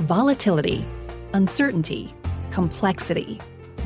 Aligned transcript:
volatility, 0.00 0.84
uncertainty, 1.34 2.10
complexity. 2.50 3.38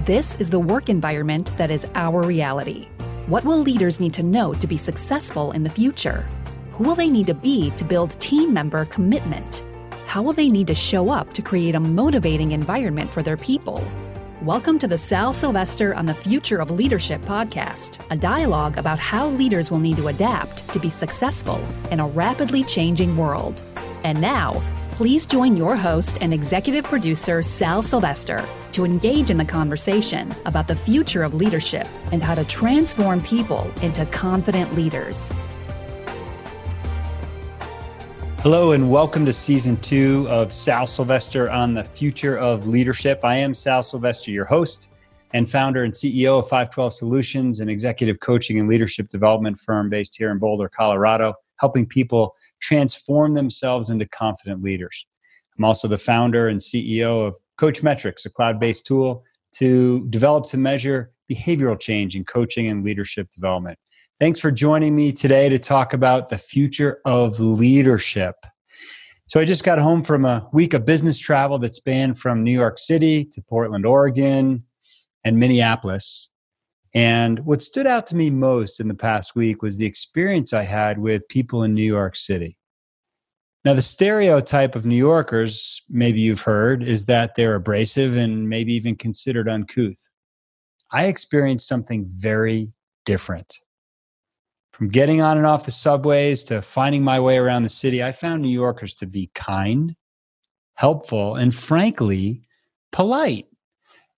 This 0.04 0.36
is 0.36 0.50
the 0.50 0.60
work 0.60 0.88
environment 0.88 1.50
that 1.58 1.70
is 1.70 1.86
our 1.94 2.22
reality. 2.22 2.86
What 3.26 3.44
will 3.44 3.58
leaders 3.58 3.98
need 3.98 4.14
to 4.14 4.22
know 4.22 4.54
to 4.54 4.66
be 4.66 4.78
successful 4.78 5.50
in 5.52 5.64
the 5.64 5.70
future? 5.70 6.28
Who 6.72 6.84
will 6.84 6.94
they 6.94 7.10
need 7.10 7.26
to 7.26 7.34
be 7.34 7.70
to 7.72 7.84
build 7.84 8.18
team 8.20 8.52
member 8.52 8.84
commitment? 8.84 9.64
How 10.06 10.22
will 10.22 10.32
they 10.32 10.48
need 10.48 10.68
to 10.68 10.74
show 10.74 11.10
up 11.10 11.32
to 11.32 11.42
create 11.42 11.74
a 11.74 11.80
motivating 11.80 12.52
environment 12.52 13.12
for 13.12 13.22
their 13.22 13.36
people? 13.36 13.82
Welcome 14.42 14.78
to 14.80 14.86
the 14.86 14.98
Sal 14.98 15.32
Silvestri 15.32 15.96
on 15.96 16.06
the 16.06 16.14
Future 16.14 16.58
of 16.58 16.70
Leadership 16.70 17.20
podcast, 17.22 17.98
a 18.10 18.16
dialogue 18.16 18.78
about 18.78 19.00
how 19.00 19.28
leaders 19.28 19.72
will 19.72 19.78
need 19.78 19.96
to 19.96 20.08
adapt 20.08 20.72
to 20.72 20.78
be 20.78 20.90
successful 20.90 21.60
in 21.90 21.98
a 21.98 22.06
rapidly 22.06 22.62
changing 22.62 23.16
world. 23.16 23.64
And 24.04 24.20
now, 24.20 24.62
please 24.96 25.26
join 25.26 25.58
your 25.58 25.76
host 25.76 26.16
and 26.22 26.32
executive 26.32 26.82
producer, 26.82 27.42
Sal 27.42 27.82
Silvestri, 27.82 28.42
to 28.72 28.86
engage 28.86 29.30
in 29.30 29.36
the 29.36 29.44
conversation 29.44 30.34
about 30.46 30.66
the 30.66 30.74
future 30.74 31.22
of 31.22 31.34
leadership 31.34 31.86
and 32.12 32.22
how 32.22 32.34
to 32.34 32.42
transform 32.46 33.20
people 33.20 33.70
into 33.82 34.06
confident 34.06 34.74
leaders. 34.74 35.30
Hello, 38.38 38.72
and 38.72 38.90
welcome 38.90 39.26
to 39.26 39.34
season 39.34 39.76
two 39.82 40.26
of 40.30 40.50
Sal 40.50 40.86
Silvestri 40.86 41.52
on 41.52 41.74
the 41.74 41.84
Future 41.84 42.38
of 42.38 42.66
Leadership. 42.66 43.20
I 43.22 43.36
am 43.36 43.52
Sal 43.52 43.82
Silvestri, 43.82 44.32
your 44.32 44.46
host 44.46 44.88
and 45.34 45.50
founder 45.50 45.84
and 45.84 45.92
CEO 45.92 46.38
of 46.38 46.44
512 46.44 46.94
Solutions, 46.94 47.60
an 47.60 47.68
executive 47.68 48.20
coaching 48.20 48.58
and 48.58 48.66
leadership 48.66 49.10
development 49.10 49.58
firm 49.58 49.90
based 49.90 50.16
here 50.16 50.30
in 50.30 50.38
Boulder, 50.38 50.70
Colorado, 50.70 51.34
helping 51.60 51.84
people 51.84 52.34
transform 52.60 53.34
themselves 53.34 53.90
into 53.90 54.06
confident 54.06 54.62
leaders. 54.62 55.06
I'm 55.58 55.64
also 55.64 55.88
the 55.88 55.98
founder 55.98 56.48
and 56.48 56.60
CEO 56.60 57.26
of 57.26 57.36
CoachMetrix, 57.58 58.26
a 58.26 58.30
cloud 58.30 58.60
based 58.60 58.86
tool 58.86 59.24
to 59.56 60.06
develop 60.10 60.46
to 60.48 60.56
measure 60.56 61.12
behavioral 61.30 61.78
change 61.80 62.14
in 62.14 62.24
coaching 62.24 62.68
and 62.68 62.84
leadership 62.84 63.30
development. 63.32 63.78
Thanks 64.18 64.38
for 64.38 64.50
joining 64.50 64.94
me 64.94 65.12
today 65.12 65.48
to 65.48 65.58
talk 65.58 65.92
about 65.92 66.28
the 66.28 66.38
future 66.38 67.00
of 67.04 67.40
leadership. 67.40 68.34
So, 69.28 69.40
I 69.40 69.44
just 69.44 69.64
got 69.64 69.78
home 69.78 70.02
from 70.02 70.24
a 70.24 70.48
week 70.52 70.72
of 70.72 70.86
business 70.86 71.18
travel 71.18 71.58
that 71.58 71.74
spanned 71.74 72.18
from 72.18 72.44
New 72.44 72.52
York 72.52 72.78
City 72.78 73.24
to 73.24 73.42
Portland, 73.42 73.84
Oregon, 73.84 74.64
and 75.24 75.38
Minneapolis. 75.38 76.28
And 76.96 77.40
what 77.40 77.60
stood 77.60 77.86
out 77.86 78.06
to 78.06 78.16
me 78.16 78.30
most 78.30 78.80
in 78.80 78.88
the 78.88 78.94
past 78.94 79.36
week 79.36 79.60
was 79.60 79.76
the 79.76 79.84
experience 79.84 80.54
I 80.54 80.62
had 80.62 80.98
with 80.98 81.28
people 81.28 81.62
in 81.62 81.74
New 81.74 81.84
York 81.84 82.16
City. 82.16 82.56
Now, 83.66 83.74
the 83.74 83.82
stereotype 83.82 84.74
of 84.74 84.86
New 84.86 84.96
Yorkers, 84.96 85.82
maybe 85.90 86.22
you've 86.22 86.40
heard, 86.40 86.82
is 86.82 87.04
that 87.04 87.34
they're 87.34 87.56
abrasive 87.56 88.16
and 88.16 88.48
maybe 88.48 88.72
even 88.72 88.96
considered 88.96 89.46
uncouth. 89.46 90.08
I 90.90 91.04
experienced 91.04 91.68
something 91.68 92.06
very 92.08 92.72
different. 93.04 93.58
From 94.72 94.88
getting 94.88 95.20
on 95.20 95.36
and 95.36 95.46
off 95.46 95.66
the 95.66 95.72
subways 95.72 96.44
to 96.44 96.62
finding 96.62 97.04
my 97.04 97.20
way 97.20 97.36
around 97.36 97.64
the 97.64 97.68
city, 97.68 98.02
I 98.02 98.12
found 98.12 98.40
New 98.40 98.48
Yorkers 98.48 98.94
to 98.94 99.06
be 99.06 99.30
kind, 99.34 99.94
helpful, 100.76 101.34
and 101.34 101.54
frankly, 101.54 102.40
polite. 102.90 103.48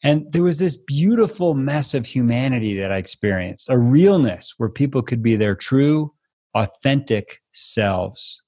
And 0.02 0.30
there 0.30 0.44
was 0.44 0.58
this 0.58 0.77
beautiful 0.77 1.54
mess 1.54 1.92
of 1.94 2.06
humanity 2.06 2.78
that 2.78 2.92
I 2.92 2.98
experienced, 2.98 3.68
a 3.68 3.78
realness 3.78 4.54
where 4.56 4.68
people 4.68 5.02
could 5.02 5.22
be 5.22 5.34
their 5.34 5.56
true, 5.56 6.12
authentic 6.54 7.41
selves. 7.52 8.41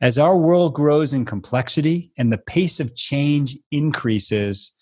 As 0.00 0.18
our 0.18 0.36
world 0.36 0.74
grows 0.74 1.12
in 1.12 1.24
complexity 1.24 2.12
and 2.16 2.32
the 2.32 2.38
pace 2.38 2.80
of 2.80 2.96
change 2.96 3.56
increases, 3.70 4.74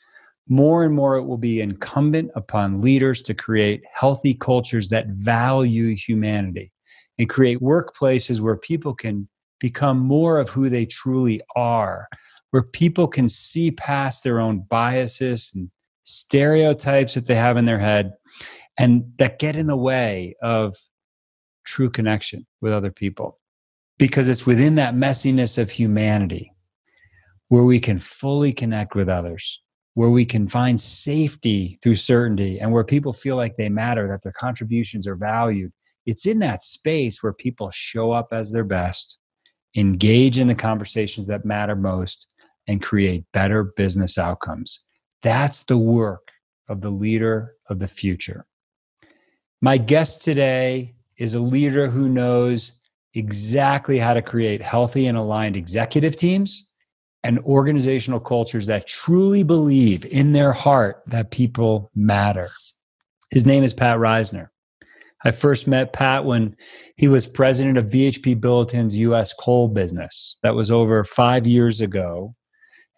more 0.48 0.84
and 0.84 0.94
more 0.94 1.16
it 1.16 1.24
will 1.24 1.36
be 1.36 1.60
incumbent 1.60 2.30
upon 2.34 2.80
leaders 2.80 3.20
to 3.22 3.34
create 3.34 3.82
healthy 3.92 4.34
cultures 4.34 4.88
that 4.88 5.08
value 5.08 5.94
humanity 5.94 6.72
and 7.18 7.28
create 7.28 7.60
workplaces 7.60 8.40
where 8.40 8.56
people 8.56 8.94
can 8.94 9.28
become 9.58 9.98
more 9.98 10.38
of 10.38 10.48
who 10.48 10.68
they 10.70 10.86
truly 10.86 11.40
are, 11.54 12.08
where 12.50 12.62
people 12.62 13.06
can 13.06 13.28
see 13.28 13.70
past 13.70 14.24
their 14.24 14.40
own 14.40 14.60
biases 14.68 15.52
and 15.54 15.70
stereotypes 16.02 17.14
that 17.14 17.26
they 17.26 17.34
have 17.34 17.56
in 17.56 17.64
their 17.64 17.78
head 17.78 18.12
and 18.78 19.04
that 19.18 19.38
get 19.38 19.56
in 19.56 19.66
the 19.66 19.76
way 19.76 20.34
of 20.42 20.76
true 21.64 21.90
connection 21.90 22.46
with 22.60 22.72
other 22.72 22.90
people. 22.90 23.38
Because 23.98 24.28
it's 24.28 24.46
within 24.46 24.76
that 24.76 24.94
messiness 24.94 25.58
of 25.58 25.70
humanity 25.70 26.52
where 27.48 27.64
we 27.64 27.78
can 27.78 27.98
fully 27.98 28.52
connect 28.52 28.94
with 28.94 29.08
others 29.08 29.60
where 29.94 30.08
we 30.10 30.24
can 30.24 30.46
find 30.48 30.80
safety 30.80 31.78
through 31.82 31.94
certainty 31.94 32.58
and 32.58 32.72
where 32.72 32.84
people 32.84 33.12
feel 33.12 33.36
like 33.36 33.56
they 33.56 33.68
matter, 33.68 34.08
that 34.08 34.22
their 34.22 34.32
contributions 34.32 35.06
are 35.06 35.14
valued. 35.14 35.72
It's 36.06 36.26
in 36.26 36.38
that 36.38 36.62
space 36.62 37.22
where 37.22 37.32
people 37.32 37.70
show 37.70 38.10
up 38.10 38.28
as 38.32 38.52
their 38.52 38.64
best, 38.64 39.18
engage 39.76 40.38
in 40.38 40.46
the 40.46 40.54
conversations 40.54 41.26
that 41.26 41.44
matter 41.44 41.76
most, 41.76 42.28
and 42.66 42.82
create 42.82 43.24
better 43.32 43.64
business 43.64 44.18
outcomes. 44.18 44.80
That's 45.22 45.64
the 45.64 45.78
work 45.78 46.30
of 46.68 46.80
the 46.80 46.90
leader 46.90 47.54
of 47.68 47.78
the 47.78 47.88
future. 47.88 48.46
My 49.60 49.76
guest 49.76 50.24
today 50.24 50.94
is 51.18 51.34
a 51.34 51.40
leader 51.40 51.88
who 51.88 52.08
knows 52.08 52.80
exactly 53.14 53.98
how 53.98 54.14
to 54.14 54.22
create 54.22 54.62
healthy 54.62 55.06
and 55.06 55.18
aligned 55.18 55.56
executive 55.56 56.16
teams 56.16 56.68
and 57.22 57.38
organizational 57.40 58.20
cultures 58.20 58.66
that 58.66 58.86
truly 58.86 59.42
believe 59.42 60.06
in 60.06 60.32
their 60.32 60.52
heart 60.52 61.02
that 61.06 61.30
people 61.30 61.90
matter. 61.94 62.48
His 63.30 63.44
name 63.44 63.62
is 63.62 63.74
Pat 63.74 63.98
Risner. 63.98 64.48
I 65.24 65.32
first 65.32 65.68
met 65.68 65.92
Pat 65.92 66.24
when 66.24 66.56
he 66.96 67.06
was 67.06 67.26
president 67.26 67.76
of 67.76 67.86
BHP 67.86 68.40
Billiton's 68.40 68.96
US 68.96 69.34
coal 69.34 69.68
business. 69.68 70.38
That 70.42 70.54
was 70.54 70.70
over 70.70 71.04
five 71.04 71.46
years 71.46 71.80
ago. 71.80 72.34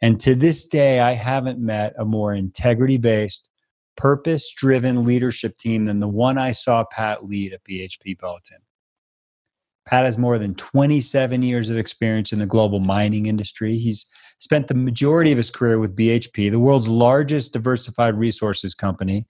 And 0.03 0.21
to 0.21 0.35
this 0.35 0.67
day, 0.67 0.99
I 0.99 1.15
haven't 1.15 1.61
met 1.61 1.95
a 1.97 2.05
more 2.05 2.35
integrity 2.35 2.99
based, 2.99 3.49
purpose 3.97 4.53
driven 4.53 5.05
leadership 5.05 5.57
team 5.57 5.85
than 5.85 6.01
the 6.01 6.09
one 6.09 6.39
I 6.39 6.51
saw 6.51 6.85
Pat 6.85 7.25
lead 7.25 7.53
at 7.53 7.63
BHP 7.65 8.19
Billiton. 8.19 8.59
Pat 9.87 10.05
has 10.05 10.19
more 10.19 10.39
than 10.39 10.55
27 10.55 11.43
years 11.43 11.71
of 11.71 11.77
experience 11.77 12.33
in 12.33 12.39
the 12.39 12.47
global 12.47 12.81
mining 12.81 13.27
industry. 13.27 13.79
He's 13.79 14.07
spent 14.39 14.69
the 14.69 14.75
majority 14.75 15.33
of 15.33 15.39
his 15.39 15.51
career 15.51 15.79
with 15.79 15.97
BHP, 15.97 16.51
the 16.51 16.61
world's 16.61 16.89
largest 16.89 17.53
diversified 17.53 18.15
resources 18.17 18.75
company, 18.75 19.27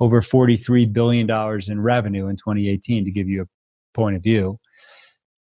over 0.00 0.20
$43 0.20 0.90
billion 0.92 1.28
in 1.68 1.80
revenue 1.80 2.28
in 2.28 2.36
2018, 2.36 3.04
to 3.04 3.10
give 3.10 3.28
you 3.28 3.42
a 3.42 3.48
point 3.94 4.16
of 4.16 4.22
view. 4.22 4.58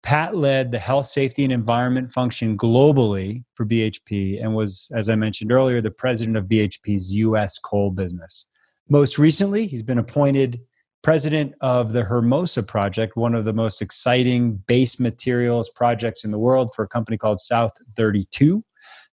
Pat 0.03 0.37
led 0.37 0.71
the 0.71 0.79
health, 0.79 1.07
safety, 1.07 1.45
and 1.45 1.53
environment 1.53 2.13
function 2.13 2.57
globally 2.57 3.45
for 3.55 3.67
BHP 3.67 4.43
and 4.43 4.55
was, 4.55 4.91
as 4.95 5.11
I 5.11 5.17
mentioned 5.17 5.53
earlier, 5.53 5.81
the 5.81 5.91
president 5.91 6.37
of 6.37 6.45
BHP's 6.45 7.15
US 7.15 7.59
coal 7.59 7.91
business. 7.91 8.47
Most 8.89 9.19
recently, 9.19 9.67
he's 9.67 9.83
been 9.83 9.99
appointed 9.99 10.61
president 11.03 11.55
of 11.61 11.93
the 11.93 12.05
Hermosa 12.05 12.63
project, 12.63 13.17
one 13.17 13.35
of 13.35 13.45
the 13.45 13.53
most 13.53 13.83
exciting 13.83 14.57
base 14.67 14.99
materials 14.99 15.71
projects 15.71 16.25
in 16.25 16.31
the 16.31 16.39
world 16.39 16.75
for 16.75 16.85
a 16.85 16.89
company 16.89 17.17
called 17.17 17.41
South 17.41 17.73
32. 17.97 18.65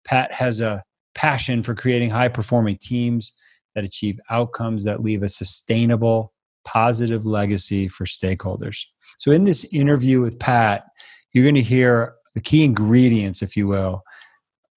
Pat 0.05 0.33
has 0.33 0.61
a 0.61 0.83
passion 1.15 1.63
for 1.63 1.75
creating 1.75 2.11
high 2.11 2.29
performing 2.29 2.79
teams 2.81 3.33
that 3.75 3.85
achieve 3.85 4.19
outcomes 4.31 4.85
that 4.85 5.03
leave 5.03 5.23
a 5.23 5.29
sustainable, 5.29 6.33
positive 6.65 7.27
legacy 7.27 7.89
for 7.89 8.05
stakeholders. 8.05 8.87
So, 9.17 9.31
in 9.31 9.45
this 9.45 9.65
interview 9.73 10.21
with 10.21 10.39
Pat, 10.39 10.85
you're 11.33 11.45
going 11.45 11.55
to 11.55 11.63
hear 11.63 12.15
the 12.35 12.41
key 12.41 12.65
ingredients, 12.65 13.43
if 13.43 13.57
you 13.57 13.67
will, 13.67 14.03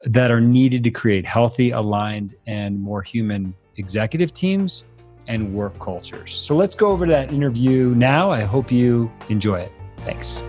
that 0.03 0.31
are 0.31 0.41
needed 0.41 0.83
to 0.83 0.91
create 0.91 1.25
healthy, 1.25 1.71
aligned, 1.71 2.35
and 2.45 2.79
more 2.79 3.01
human 3.01 3.53
executive 3.77 4.33
teams 4.33 4.85
and 5.27 5.53
work 5.53 5.77
cultures. 5.79 6.33
So 6.33 6.55
let's 6.55 6.75
go 6.75 6.89
over 6.89 7.05
that 7.07 7.31
interview 7.31 7.93
now. 7.95 8.29
I 8.29 8.41
hope 8.41 8.71
you 8.71 9.11
enjoy 9.29 9.59
it. 9.59 9.71
Thanks. 9.97 10.41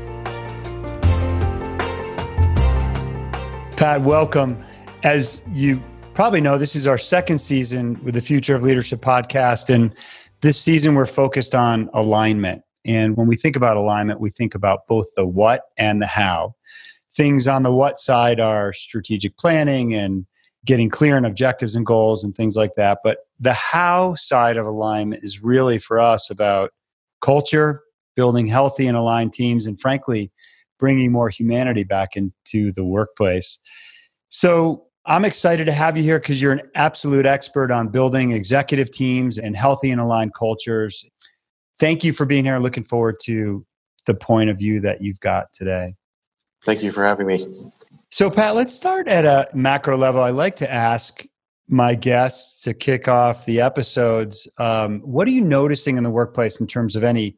Pat, 3.77 4.01
welcome. 4.03 4.65
As 5.05 5.45
you 5.53 5.83
probably 6.15 6.41
know, 6.41 6.59
this 6.59 6.75
is 6.75 6.87
our 6.87 6.99
second 6.99 7.39
season 7.39 8.03
with 8.03 8.15
the 8.15 8.21
Future 8.21 8.57
of 8.57 8.63
Leadership 8.63 9.01
podcast. 9.01 9.73
And 9.73 9.95
this 10.41 10.61
season, 10.61 10.95
we're 10.95 11.07
focused 11.07 11.55
on 11.55 11.89
alignment. 11.95 12.63
And 12.85 13.17
when 13.17 13.27
we 13.27 13.37
think 13.37 13.57
about 13.57 13.77
alignment, 13.77 14.21
we 14.21 14.31
think 14.31 14.55
about 14.55 14.87
both 14.87 15.07
the 15.17 15.27
what 15.27 15.63
and 15.77 16.01
the 16.01 16.07
how. 16.07 16.55
Things 17.15 17.49
on 17.49 17.63
the 17.63 17.73
what 17.73 17.99
side 17.99 18.41
are 18.41 18.73
strategic 18.73 19.37
planning 19.37 19.95
and 19.95 20.27
getting 20.65 20.89
clear 20.89 21.17
on 21.17 21.25
objectives 21.25 21.75
and 21.75 21.87
goals 21.87 22.23
and 22.23 22.35
things 22.35 22.57
like 22.57 22.75
that. 22.75 22.99
But 23.03 23.19
the 23.41 23.55
how 23.55 24.15
side 24.15 24.57
of 24.57 24.67
alignment 24.67 25.25
is 25.25 25.43
really 25.43 25.79
for 25.79 26.01
us 26.01 26.31
about 26.31 26.71
culture, 27.21 27.83
building 28.17 28.47
healthy 28.47 28.87
and 28.87 28.97
aligned 28.97 29.33
teams, 29.33 29.67
and 29.67 29.81
frankly, 29.81 30.31
bringing 30.79 31.11
more 31.11 31.29
humanity 31.29 31.85
back 31.85 32.11
into 32.17 32.73
the 32.73 32.85
workplace. 32.85 33.59
So 34.29 34.85
I'm 35.07 35.25
excited 35.25 35.65
to 35.65 35.73
have 35.73 35.97
you 35.97 36.03
here 36.03 36.19
because 36.19 36.43
you're 36.43 36.53
an 36.53 36.69
absolute 36.75 37.25
expert 37.25 37.71
on 37.71 37.89
building 37.89 38.33
executive 38.33 38.91
teams 38.91 39.39
and 39.39 39.57
healthy 39.57 39.91
and 39.91 40.01
aligned 40.01 40.35
cultures. 40.35 41.05
Thank 41.79 42.05
you 42.05 42.13
for 42.13 42.27
being 42.27 42.45
here. 42.45 42.59
Looking 42.59 42.85
forward 42.85 43.17
to 43.25 43.65
the 44.07 44.15
point 44.15 44.51
of 44.51 44.59
view 44.59 44.81
that 44.81 45.03
you've 45.03 45.21
got 45.21 45.53
today. 45.53 45.95
Thank 46.65 46.83
you 46.83 46.91
for 46.91 47.05
having 47.05 47.27
me. 47.27 47.73
So, 48.11 48.31
Pat, 48.31 48.55
let's 48.55 48.75
start 48.75 49.07
at 49.07 49.25
a 49.25 49.49
macro 49.55 49.97
level. 49.97 50.23
I 50.23 50.31
like 50.31 50.57
to 50.57 50.73
ask 50.73 51.25
my 51.69 51.95
guests 51.95 52.63
to 52.63 52.73
kick 52.73 53.07
off 53.07 53.45
the 53.45 53.61
episodes 53.61 54.51
um, 54.57 55.01
what 55.01 55.29
are 55.29 55.31
you 55.31 55.43
noticing 55.43 55.99
in 55.99 56.03
the 56.03 56.11
workplace 56.11 56.61
in 56.61 56.67
terms 56.67 56.97
of 56.97 57.05
any 57.05 57.37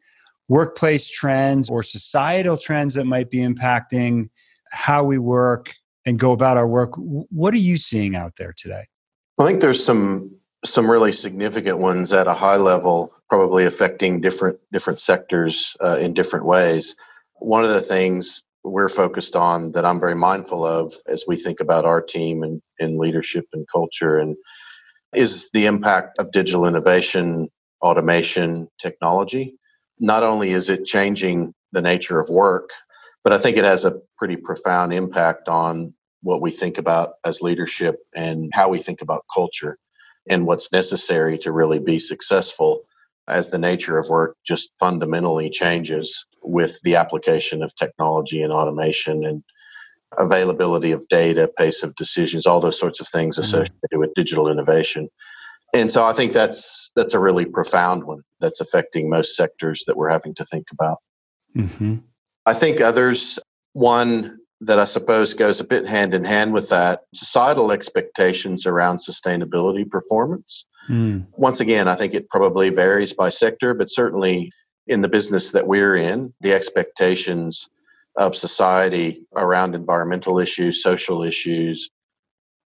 workplace 0.48 1.08
trends 1.08 1.68
or 1.70 1.82
societal 1.82 2.56
trends 2.56 2.94
that 2.94 3.04
might 3.04 3.30
be 3.30 3.38
impacting 3.38 4.28
how 4.72 5.02
we 5.04 5.18
work 5.18 5.72
and 6.06 6.18
go 6.18 6.32
about 6.32 6.56
our 6.56 6.66
work. 6.66 6.90
What 6.96 7.54
are 7.54 7.58
you 7.58 7.76
seeing 7.76 8.16
out 8.16 8.36
there 8.36 8.52
today? 8.56 8.84
I 9.38 9.46
think 9.46 9.60
there's 9.60 9.82
some 9.82 10.30
some 10.64 10.90
really 10.90 11.12
significant 11.12 11.78
ones 11.78 12.12
at 12.12 12.26
a 12.26 12.34
high 12.34 12.56
level, 12.56 13.12
probably 13.28 13.64
affecting 13.64 14.20
different 14.20 14.58
different 14.72 15.00
sectors 15.00 15.76
uh, 15.82 15.98
in 15.98 16.14
different 16.14 16.44
ways. 16.44 16.94
One 17.38 17.64
of 17.64 17.70
the 17.70 17.80
things 17.80 18.44
we're 18.62 18.90
focused 18.90 19.36
on 19.36 19.72
that 19.72 19.86
I'm 19.86 20.00
very 20.00 20.14
mindful 20.14 20.66
of 20.66 20.92
as 21.06 21.24
we 21.26 21.36
think 21.36 21.60
about 21.60 21.86
our 21.86 22.02
team 22.02 22.42
and, 22.42 22.60
and 22.78 22.98
leadership 22.98 23.46
and 23.54 23.66
culture 23.72 24.18
and 24.18 24.36
is 25.14 25.50
the 25.52 25.64
impact 25.64 26.18
of 26.18 26.30
digital 26.30 26.66
innovation, 26.66 27.48
automation, 27.80 28.68
technology. 28.80 29.56
Not 29.98 30.22
only 30.22 30.50
is 30.50 30.68
it 30.68 30.84
changing 30.84 31.54
the 31.72 31.80
nature 31.80 32.20
of 32.20 32.28
work, 32.28 32.70
but 33.24 33.32
I 33.32 33.38
think 33.38 33.56
it 33.56 33.64
has 33.64 33.86
a 33.86 33.98
pretty 34.18 34.36
profound 34.36 34.92
impact 34.92 35.48
on 35.48 35.94
what 36.22 36.42
we 36.42 36.50
think 36.50 36.76
about 36.76 37.14
as 37.24 37.40
leadership 37.40 37.96
and 38.14 38.50
how 38.52 38.68
we 38.68 38.76
think 38.76 39.00
about 39.00 39.24
culture 39.34 39.78
and 40.28 40.46
what's 40.46 40.72
necessary 40.72 41.38
to 41.38 41.52
really 41.52 41.78
be 41.78 41.98
successful 41.98 42.82
as 43.28 43.50
the 43.50 43.58
nature 43.58 43.98
of 43.98 44.08
work 44.08 44.36
just 44.44 44.72
fundamentally 44.78 45.50
changes 45.50 46.26
with 46.42 46.80
the 46.82 46.96
application 46.96 47.62
of 47.62 47.74
technology 47.76 48.42
and 48.42 48.52
automation 48.52 49.24
and 49.24 49.42
availability 50.18 50.90
of 50.90 51.06
data, 51.08 51.48
pace 51.56 51.82
of 51.82 51.94
decisions, 51.94 52.46
all 52.46 52.60
those 52.60 52.78
sorts 52.78 53.00
of 53.00 53.08
things 53.08 53.36
mm-hmm. 53.36 53.44
associated 53.44 53.74
mm-hmm. 53.92 54.00
with 54.00 54.14
digital 54.14 54.50
innovation. 54.50 55.08
And 55.72 55.92
so 55.92 56.04
I 56.04 56.12
think 56.12 56.32
that's 56.32 56.90
that's 56.96 57.14
a 57.14 57.20
really 57.20 57.44
profound 57.44 58.04
one 58.04 58.22
that's 58.40 58.60
affecting 58.60 59.08
most 59.08 59.36
sectors 59.36 59.84
that 59.86 59.96
we're 59.96 60.10
having 60.10 60.34
to 60.34 60.44
think 60.44 60.66
about. 60.72 60.98
Mm-hmm. 61.56 61.96
I 62.44 62.54
think 62.54 62.80
others, 62.80 63.38
one 63.72 64.39
that 64.60 64.78
I 64.78 64.84
suppose 64.84 65.32
goes 65.32 65.60
a 65.60 65.64
bit 65.64 65.86
hand 65.86 66.14
in 66.14 66.24
hand 66.24 66.52
with 66.52 66.68
that, 66.68 67.02
societal 67.14 67.72
expectations 67.72 68.66
around 68.66 68.98
sustainability 68.98 69.88
performance. 69.88 70.66
Mm. 70.88 71.26
Once 71.32 71.60
again, 71.60 71.88
I 71.88 71.94
think 71.94 72.12
it 72.12 72.28
probably 72.28 72.68
varies 72.68 73.14
by 73.14 73.30
sector, 73.30 73.72
but 73.72 73.90
certainly 73.90 74.52
in 74.86 75.00
the 75.00 75.08
business 75.08 75.52
that 75.52 75.66
we're 75.66 75.96
in, 75.96 76.34
the 76.40 76.52
expectations 76.52 77.68
of 78.16 78.36
society 78.36 79.24
around 79.36 79.74
environmental 79.74 80.38
issues, 80.38 80.82
social 80.82 81.22
issues, 81.22 81.88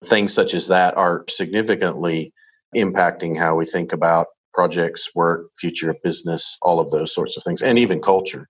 things 0.04 0.34
such 0.34 0.52
as 0.52 0.66
that 0.68 0.96
are 0.96 1.24
significantly 1.28 2.32
impacting 2.74 3.36
how 3.36 3.54
we 3.54 3.64
think 3.64 3.92
about 3.92 4.26
projects, 4.52 5.10
work, 5.14 5.46
future 5.56 5.90
of 5.90 6.02
business, 6.02 6.58
all 6.62 6.80
of 6.80 6.90
those 6.90 7.14
sorts 7.14 7.36
of 7.36 7.42
things, 7.44 7.62
and 7.62 7.78
even 7.78 8.00
culture 8.00 8.48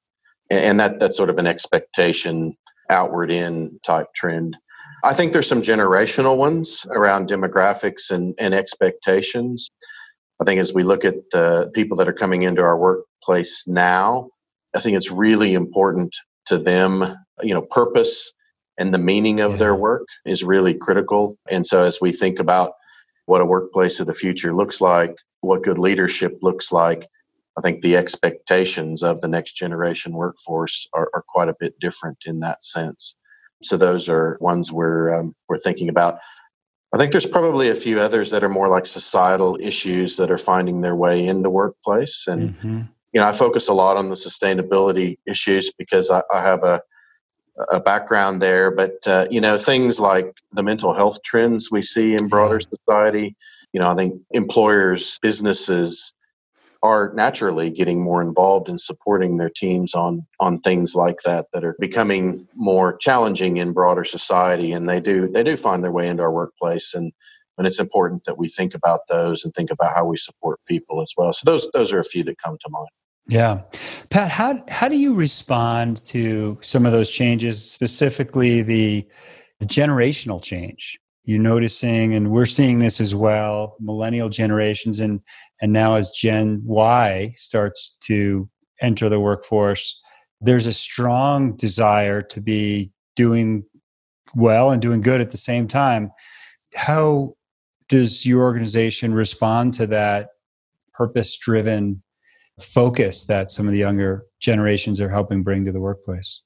and 0.50 0.78
that 0.80 1.00
that's 1.00 1.16
sort 1.16 1.30
of 1.30 1.38
an 1.38 1.46
expectation 1.46 2.56
outward 2.90 3.30
in 3.30 3.78
type 3.84 4.08
trend. 4.14 4.56
I 5.04 5.12
think 5.12 5.32
there's 5.32 5.48
some 5.48 5.62
generational 5.62 6.36
ones 6.36 6.86
around 6.90 7.28
demographics 7.28 8.10
and, 8.10 8.34
and 8.38 8.54
expectations. 8.54 9.68
I 10.40 10.44
think 10.44 10.60
as 10.60 10.72
we 10.72 10.82
look 10.82 11.04
at 11.04 11.14
the 11.30 11.70
people 11.74 11.96
that 11.98 12.08
are 12.08 12.12
coming 12.12 12.42
into 12.42 12.62
our 12.62 12.78
workplace 12.78 13.64
now, 13.66 14.30
I 14.74 14.80
think 14.80 14.96
it's 14.96 15.10
really 15.10 15.54
important 15.54 16.14
to 16.46 16.58
them, 16.58 17.16
you 17.42 17.54
know, 17.54 17.62
purpose 17.62 18.32
and 18.78 18.92
the 18.92 18.98
meaning 18.98 19.40
of 19.40 19.52
yeah. 19.52 19.56
their 19.58 19.74
work 19.74 20.06
is 20.26 20.42
really 20.42 20.74
critical. 20.74 21.36
And 21.50 21.66
so 21.66 21.82
as 21.82 22.00
we 22.00 22.10
think 22.10 22.38
about 22.38 22.72
what 23.26 23.40
a 23.40 23.46
workplace 23.46 24.00
of 24.00 24.06
the 24.06 24.12
future 24.12 24.54
looks 24.54 24.80
like, 24.80 25.14
what 25.40 25.62
good 25.62 25.78
leadership 25.78 26.38
looks 26.42 26.72
like, 26.72 27.06
I 27.56 27.60
think 27.60 27.80
the 27.80 27.96
expectations 27.96 29.02
of 29.02 29.20
the 29.20 29.28
next 29.28 29.54
generation 29.54 30.12
workforce 30.12 30.88
are, 30.92 31.08
are 31.14 31.24
quite 31.26 31.48
a 31.48 31.56
bit 31.58 31.78
different 31.78 32.18
in 32.26 32.40
that 32.40 32.64
sense. 32.64 33.16
So 33.62 33.76
those 33.76 34.08
are 34.08 34.36
ones 34.40 34.72
we're 34.72 35.14
um, 35.14 35.34
we're 35.48 35.58
thinking 35.58 35.88
about. 35.88 36.18
I 36.92 36.98
think 36.98 37.12
there's 37.12 37.26
probably 37.26 37.70
a 37.70 37.74
few 37.74 38.00
others 38.00 38.30
that 38.30 38.44
are 38.44 38.48
more 38.48 38.68
like 38.68 38.86
societal 38.86 39.58
issues 39.60 40.16
that 40.16 40.30
are 40.30 40.38
finding 40.38 40.80
their 40.80 40.94
way 40.94 41.26
in 41.26 41.42
the 41.42 41.50
workplace, 41.50 42.26
and 42.26 42.50
mm-hmm. 42.54 42.82
you 43.12 43.20
know 43.20 43.26
I 43.26 43.32
focus 43.32 43.68
a 43.68 43.74
lot 43.74 43.96
on 43.96 44.10
the 44.10 44.16
sustainability 44.16 45.18
issues 45.26 45.72
because 45.78 46.10
I, 46.10 46.22
I 46.32 46.42
have 46.42 46.62
a 46.62 46.82
a 47.70 47.80
background 47.80 48.42
there. 48.42 48.70
But 48.70 48.96
uh, 49.06 49.26
you 49.30 49.40
know 49.40 49.56
things 49.56 50.00
like 50.00 50.36
the 50.52 50.62
mental 50.62 50.92
health 50.92 51.22
trends 51.22 51.70
we 51.70 51.82
see 51.82 52.14
in 52.14 52.28
broader 52.28 52.60
society. 52.60 53.36
You 53.72 53.80
know 53.80 53.88
I 53.88 53.94
think 53.94 54.20
employers, 54.32 55.18
businesses, 55.22 56.14
are 56.84 57.14
naturally 57.14 57.70
getting 57.70 58.02
more 58.02 58.20
involved 58.20 58.68
in 58.68 58.78
supporting 58.78 59.38
their 59.38 59.48
teams 59.48 59.94
on 59.94 60.24
on 60.38 60.60
things 60.60 60.94
like 60.94 61.16
that 61.24 61.46
that 61.54 61.64
are 61.64 61.74
becoming 61.80 62.46
more 62.54 62.98
challenging 62.98 63.56
in 63.56 63.72
broader 63.72 64.04
society. 64.04 64.70
And 64.70 64.88
they 64.88 65.00
do 65.00 65.26
they 65.26 65.42
do 65.42 65.56
find 65.56 65.82
their 65.82 65.90
way 65.90 66.06
into 66.06 66.22
our 66.22 66.30
workplace. 66.30 66.92
And 66.92 67.10
and 67.56 67.66
it's 67.66 67.80
important 67.80 68.24
that 68.26 68.36
we 68.36 68.48
think 68.48 68.74
about 68.74 69.00
those 69.08 69.44
and 69.44 69.54
think 69.54 69.70
about 69.70 69.94
how 69.94 70.04
we 70.04 70.18
support 70.18 70.60
people 70.68 71.00
as 71.00 71.10
well. 71.16 71.32
So 71.32 71.50
those 71.50 71.70
those 71.72 71.90
are 71.90 72.00
a 72.00 72.04
few 72.04 72.22
that 72.24 72.36
come 72.44 72.58
to 72.60 72.70
mind. 72.70 72.88
Yeah. 73.26 73.62
Pat 74.10 74.30
how 74.30 74.62
how 74.68 74.88
do 74.88 74.98
you 74.98 75.14
respond 75.14 76.04
to 76.04 76.58
some 76.60 76.84
of 76.84 76.92
those 76.92 77.08
changes 77.08 77.64
specifically 77.64 78.60
the 78.60 79.08
the 79.58 79.66
generational 79.66 80.42
change? 80.42 80.98
You're 81.24 81.40
noticing 81.40 82.12
and 82.12 82.30
we're 82.30 82.44
seeing 82.44 82.80
this 82.80 83.00
as 83.00 83.14
well 83.14 83.76
millennial 83.80 84.28
generations 84.28 85.00
and 85.00 85.22
and 85.64 85.72
now, 85.72 85.94
as 85.94 86.10
Gen 86.10 86.60
Y 86.66 87.32
starts 87.36 87.96
to 88.02 88.50
enter 88.82 89.08
the 89.08 89.18
workforce, 89.18 89.98
there's 90.42 90.66
a 90.66 90.74
strong 90.74 91.56
desire 91.56 92.20
to 92.20 92.42
be 92.42 92.92
doing 93.16 93.64
well 94.34 94.72
and 94.72 94.82
doing 94.82 95.00
good 95.00 95.22
at 95.22 95.30
the 95.30 95.38
same 95.38 95.66
time. 95.66 96.10
How 96.74 97.34
does 97.88 98.26
your 98.26 98.42
organization 98.42 99.14
respond 99.14 99.72
to 99.74 99.86
that 99.86 100.32
purpose 100.92 101.34
driven 101.38 102.02
focus 102.60 103.24
that 103.24 103.48
some 103.48 103.66
of 103.66 103.72
the 103.72 103.78
younger 103.78 104.26
generations 104.40 105.00
are 105.00 105.08
helping 105.08 105.42
bring 105.42 105.64
to 105.64 105.72
the 105.72 105.80
workplace? 105.80 106.42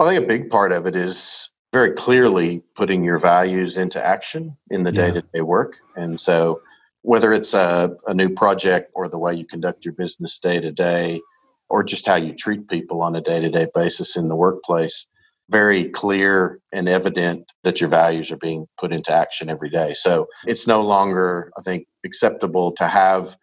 I 0.00 0.04
think 0.04 0.22
a 0.22 0.28
big 0.28 0.48
part 0.48 0.70
of 0.70 0.86
it 0.86 0.94
is 0.94 1.50
very 1.72 1.90
clearly 1.90 2.62
putting 2.76 3.02
your 3.02 3.18
values 3.18 3.76
into 3.76 4.06
action 4.06 4.56
in 4.70 4.84
the 4.84 4.92
day 4.92 5.10
to 5.10 5.22
day 5.34 5.40
work. 5.40 5.80
And 5.96 6.20
so 6.20 6.62
whether 7.04 7.34
it's 7.34 7.52
a, 7.52 7.94
a 8.06 8.14
new 8.14 8.30
project 8.30 8.90
or 8.94 9.10
the 9.10 9.18
way 9.18 9.34
you 9.34 9.44
conduct 9.44 9.84
your 9.84 9.92
business 9.92 10.38
day 10.38 10.58
to 10.58 10.72
day, 10.72 11.20
or 11.68 11.84
just 11.84 12.06
how 12.06 12.14
you 12.14 12.32
treat 12.32 12.66
people 12.66 13.02
on 13.02 13.14
a 13.14 13.20
day 13.20 13.40
to 13.40 13.50
day 13.50 13.66
basis 13.74 14.16
in 14.16 14.28
the 14.28 14.34
workplace, 14.34 15.06
very 15.50 15.84
clear 15.84 16.60
and 16.72 16.88
evident 16.88 17.44
that 17.62 17.78
your 17.78 17.90
values 17.90 18.32
are 18.32 18.38
being 18.38 18.64
put 18.80 18.90
into 18.90 19.12
action 19.12 19.50
every 19.50 19.68
day. 19.68 19.92
So 19.92 20.28
it's 20.46 20.66
no 20.66 20.80
longer, 20.80 21.52
I 21.58 21.62
think, 21.62 21.86
acceptable 22.06 22.72
to 22.72 22.86
have 22.86 23.36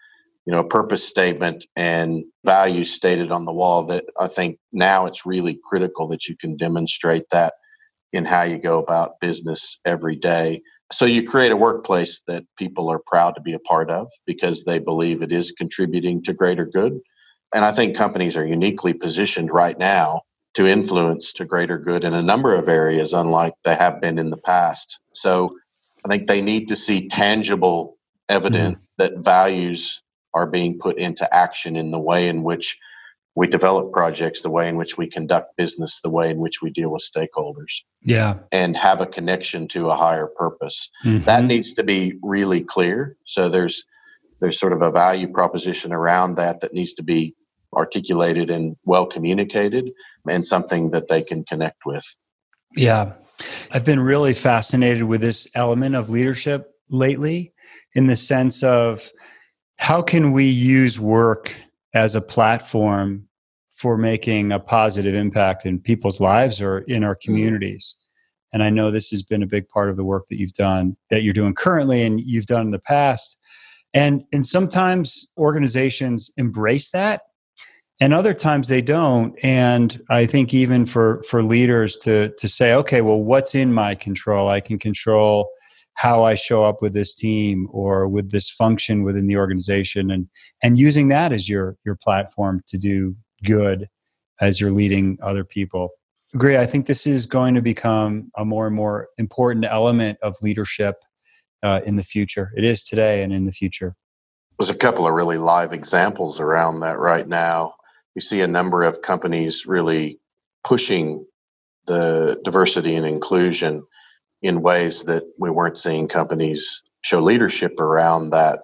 you 0.48 0.53
know 0.53 0.62
a 0.62 0.68
purpose 0.68 1.08
statement 1.08 1.68
and 1.75 2.24
values 2.44 2.91
stated 2.91 3.32
on 3.32 3.46
the 3.46 3.53
wall 3.53 3.86
that 3.86 4.06
i 4.20 4.27
think 4.27 4.58
now 4.72 5.06
it's 5.06 5.24
really 5.24 5.60
critical 5.63 6.08
that 6.08 6.27
you 6.27 6.36
can 6.36 6.58
demonstrate 6.58 7.25
that 7.30 7.53
in 8.12 8.25
how 8.25 8.41
you 8.41 8.58
go 8.58 8.80
about 8.80 9.20
business 9.22 9.80
every 9.86 10.15
day 10.15 10.60
so 10.92 11.06
you 11.06 11.24
create 11.24 11.52
a 11.52 11.58
workplace 11.58 12.22
that 12.28 12.44
people 12.58 12.90
are 12.90 13.02
proud 13.06 13.36
to 13.36 13.42
be 13.42 13.54
a 13.54 13.60
part 13.60 13.90
of 13.90 14.10
because 14.26 14.64
they 14.64 14.80
believe 14.80 15.22
it 15.22 15.32
is 15.32 15.52
contributing 15.52 16.24
to 16.24 16.34
greater 16.34 16.66
good. 16.66 17.00
And 17.54 17.66
I 17.66 17.72
think 17.72 17.96
companies 17.96 18.38
are 18.38 18.46
uniquely 18.46 18.94
positioned 18.94 19.52
right 19.52 19.78
now 19.78 20.22
to 20.54 20.68
influence 20.68 21.34
to 21.34 21.46
greater 21.46 21.78
good 21.78 22.04
in 22.04 22.14
a 22.14 22.22
number 22.22 22.56
of 22.56 22.68
areas, 22.68 23.14
unlike 23.14 23.54
they 23.64 23.76
have 23.76 24.02
been 24.02 24.20
in 24.20 24.30
the 24.30 24.38
past. 24.38 25.00
So 25.14 25.58
I 26.06 26.10
think 26.10 26.28
they 26.28 26.42
need 26.42 26.68
to 26.70 26.76
see 26.76 27.08
tangible 27.08 27.98
evidence 28.28 28.76
mm-hmm. 28.76 28.84
that 28.98 29.24
values 29.24 30.02
are 30.34 30.48
being 30.48 30.80
put 30.80 30.98
into 30.98 31.32
action 31.34 31.76
in 31.76 31.92
the 31.92 32.00
way 32.00 32.28
in 32.28 32.44
which 32.44 32.78
we 33.36 33.48
develop 33.48 33.94
projects, 33.94 34.42
the 34.42 34.50
way 34.50 34.68
in 34.68 34.76
which 34.76 34.98
we 34.98 35.08
conduct 35.08 35.56
business, 35.56 36.00
the 36.04 36.10
way 36.10 36.30
in 36.30 36.40
which 36.40 36.62
we 36.62 36.70
deal 36.70 36.92
with 36.92 37.02
stakeholders. 37.02 37.84
Yeah. 38.02 38.40
And 38.52 38.76
have 38.76 39.00
a 39.00 39.06
connection 39.06 39.68
to 39.70 39.90
a 39.90 39.96
higher 39.96 40.28
purpose. 40.28 40.90
Mm-hmm. 41.06 41.24
That 41.26 41.46
needs 41.46 41.74
to 41.74 41.84
be 41.84 42.20
really 42.22 42.62
clear. 42.62 43.16
So 43.26 43.50
there's 43.50 43.84
there's 44.42 44.60
sort 44.60 44.74
of 44.74 44.82
a 44.82 44.92
value 44.92 45.28
proposition 45.28 45.94
around 45.94 46.36
that 46.36 46.62
that 46.62 46.74
needs 46.74 46.94
to 46.94 47.04
be 47.04 47.36
articulated 47.76 48.50
and 48.50 48.76
well 48.84 49.06
communicated 49.06 49.92
and 50.28 50.46
something 50.46 50.92
that 50.92 51.08
they 51.08 51.22
can 51.22 51.44
connect 51.44 51.86
with. 51.86 52.04
Yeah. 52.76 53.14
I've 53.72 53.86
been 53.86 54.00
really 54.00 54.34
fascinated 54.34 55.04
with 55.04 55.22
this 55.22 55.48
element 55.56 55.96
of 55.96 56.10
leadership 56.10 56.74
lately 56.90 57.54
in 57.94 58.08
the 58.08 58.16
sense 58.16 58.64
of 58.64 59.12
how 59.78 60.02
can 60.02 60.32
we 60.32 60.46
use 60.46 61.00
work 61.00 61.56
as 61.94 62.16
a 62.16 62.22
platform 62.22 63.28
for 63.74 63.98
making 63.98 64.52
a 64.52 64.60
positive 64.60 65.16
impact 65.16 65.66
in 65.66 65.80
people's 65.80 66.20
lives 66.20 66.62
or 66.62 66.80
in 66.80 67.04
our 67.04 67.16
mm-hmm. 67.16 67.32
communities. 67.32 67.98
And 68.54 68.64
I 68.64 68.70
know 68.70 68.92
this 68.92 69.10
has 69.12 69.24
been 69.24 69.44
a 69.44 69.48
big 69.48 69.68
part 69.70 69.90
of 69.90 69.98
the 69.98 70.04
work 70.04 70.28
that 70.28 70.38
you've 70.38 70.54
done, 70.54 70.98
that 71.10 71.24
you're 71.24 71.34
doing 71.34 71.56
currently, 71.56 72.04
and 72.04 72.20
you've 72.20 72.46
done 72.46 72.62
in 72.62 72.72
the 72.72 72.80
past. 72.80 73.38
And 73.94 74.24
and 74.32 74.46
sometimes 74.46 75.30
organizations 75.38 76.32
embrace 76.38 76.92
that, 76.92 77.22
and 78.00 78.14
other 78.14 78.34
times 78.34 78.68
they 78.68 78.82
don't. 78.82 79.38
And 79.44 80.02
I 80.10 80.26
think 80.26 80.54
even 80.54 80.86
for 80.86 81.24
for 81.24 81.44
leaders 81.44 81.98
to 81.98 82.34
to 82.38 82.48
say, 82.48 82.74
okay, 82.74 83.02
well, 83.02 83.22
what's 83.22 83.56
in 83.56 83.74
my 83.74 83.96
control? 83.96 84.48
I 84.48 84.60
can 84.60 84.80
control 84.80 85.50
how 85.96 86.24
I 86.24 86.36
show 86.36 86.64
up 86.64 86.82
with 86.82 86.94
this 86.94 87.14
team 87.14 87.68
or 87.72 88.08
with 88.08 88.32
this 88.32 88.50
function 88.50 89.04
within 89.04 89.28
the 89.28 89.38
organization, 89.38 90.12
and 90.12 90.28
and 90.64 90.78
using 90.78 91.10
that 91.10 91.32
as 91.32 91.48
your 91.48 91.78
your 91.86 91.96
platform 91.96 92.62
to 92.68 92.78
do 92.78 93.16
good 93.44 93.88
as 94.40 94.60
you're 94.60 94.72
leading 94.72 95.18
other 95.22 95.44
people. 95.44 95.90
Agree. 96.34 96.58
I 96.58 96.66
think 96.66 96.86
this 96.86 97.06
is 97.06 97.26
going 97.26 97.56
to 97.56 97.62
become 97.62 98.32
a 98.38 98.46
more 98.46 98.66
and 98.66 98.76
more 98.76 99.10
important 99.18 99.66
element 99.66 100.18
of 100.22 100.36
leadership 100.42 100.96
uh, 101.62 101.82
in 101.86 101.98
the 101.98 102.04
future. 102.04 102.52
It 102.56 102.64
is 102.64 102.84
today 102.84 103.22
and 103.22 103.34
in 103.34 103.44
the 103.44 103.52
future. 103.52 103.96
There's 104.58 104.70
a 104.70 104.78
couple 104.78 105.06
of 105.06 105.14
really 105.14 105.38
live 105.38 105.74
examples 105.74 106.40
around 106.40 106.80
that 106.82 107.00
right 107.00 107.28
now. 107.28 107.74
We 108.16 108.22
see 108.22 108.42
a 108.42 108.48
number 108.48 108.84
of 108.84 109.02
companies 109.02 109.66
really 109.66 110.20
pushing 110.64 111.26
the 111.88 112.40
diversity 112.44 112.96
and 112.96 113.06
inclusion 113.06 113.84
in 114.42 114.62
ways 114.62 115.04
that 115.04 115.24
we 115.38 115.50
weren't 115.50 115.78
seeing 115.78 116.08
companies 116.08 116.82
show 117.02 117.22
leadership 117.22 117.80
around 117.80 118.32
that. 118.32 118.60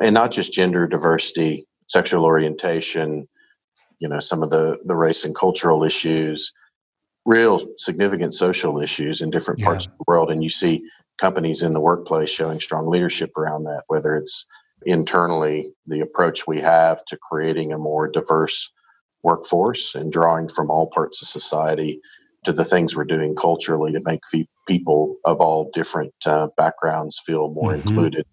And 0.00 0.14
not 0.14 0.30
just 0.30 0.52
gender 0.52 0.86
diversity, 0.86 1.66
sexual 1.86 2.24
orientation, 2.24 3.28
you 3.98 4.08
know 4.08 4.20
some 4.20 4.42
of 4.42 4.50
the 4.50 4.78
the 4.84 4.96
race 4.96 5.24
and 5.24 5.34
cultural 5.34 5.84
issues 5.84 6.52
real 7.24 7.60
significant 7.76 8.34
social 8.34 8.80
issues 8.80 9.20
in 9.20 9.30
different 9.30 9.60
parts 9.60 9.84
yeah. 9.84 9.92
of 9.92 9.98
the 9.98 10.04
world 10.06 10.30
and 10.30 10.42
you 10.42 10.50
see 10.50 10.82
companies 11.18 11.62
in 11.62 11.72
the 11.72 11.80
workplace 11.80 12.30
showing 12.30 12.60
strong 12.60 12.88
leadership 12.88 13.36
around 13.36 13.64
that 13.64 13.82
whether 13.88 14.16
it's 14.16 14.46
internally 14.86 15.72
the 15.86 16.00
approach 16.00 16.46
we 16.46 16.60
have 16.60 17.04
to 17.04 17.18
creating 17.20 17.72
a 17.72 17.78
more 17.78 18.08
diverse 18.08 18.70
workforce 19.24 19.94
and 19.94 20.12
drawing 20.12 20.48
from 20.48 20.70
all 20.70 20.86
parts 20.86 21.20
of 21.20 21.28
society 21.28 22.00
to 22.48 22.52
the 22.54 22.64
things 22.64 22.96
we're 22.96 23.04
doing 23.04 23.36
culturally 23.36 23.92
to 23.92 24.00
make 24.06 24.20
people 24.66 25.16
of 25.26 25.38
all 25.38 25.70
different 25.74 26.14
uh, 26.24 26.48
backgrounds 26.56 27.20
feel 27.26 27.50
more 27.50 27.74
mm-hmm. 27.74 27.86
included 27.86 28.26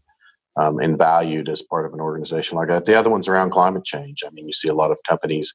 um, 0.55 0.79
and 0.79 0.97
valued 0.97 1.49
as 1.49 1.61
part 1.61 1.85
of 1.85 1.93
an 1.93 1.99
organization 1.99 2.57
like 2.57 2.69
that. 2.69 2.85
The 2.85 2.97
other 2.97 3.09
one's 3.09 3.27
around 3.27 3.49
climate 3.49 3.83
change. 3.83 4.23
I 4.25 4.29
mean, 4.29 4.47
you 4.47 4.53
see 4.53 4.69
a 4.69 4.73
lot 4.73 4.91
of 4.91 4.99
companies 5.05 5.53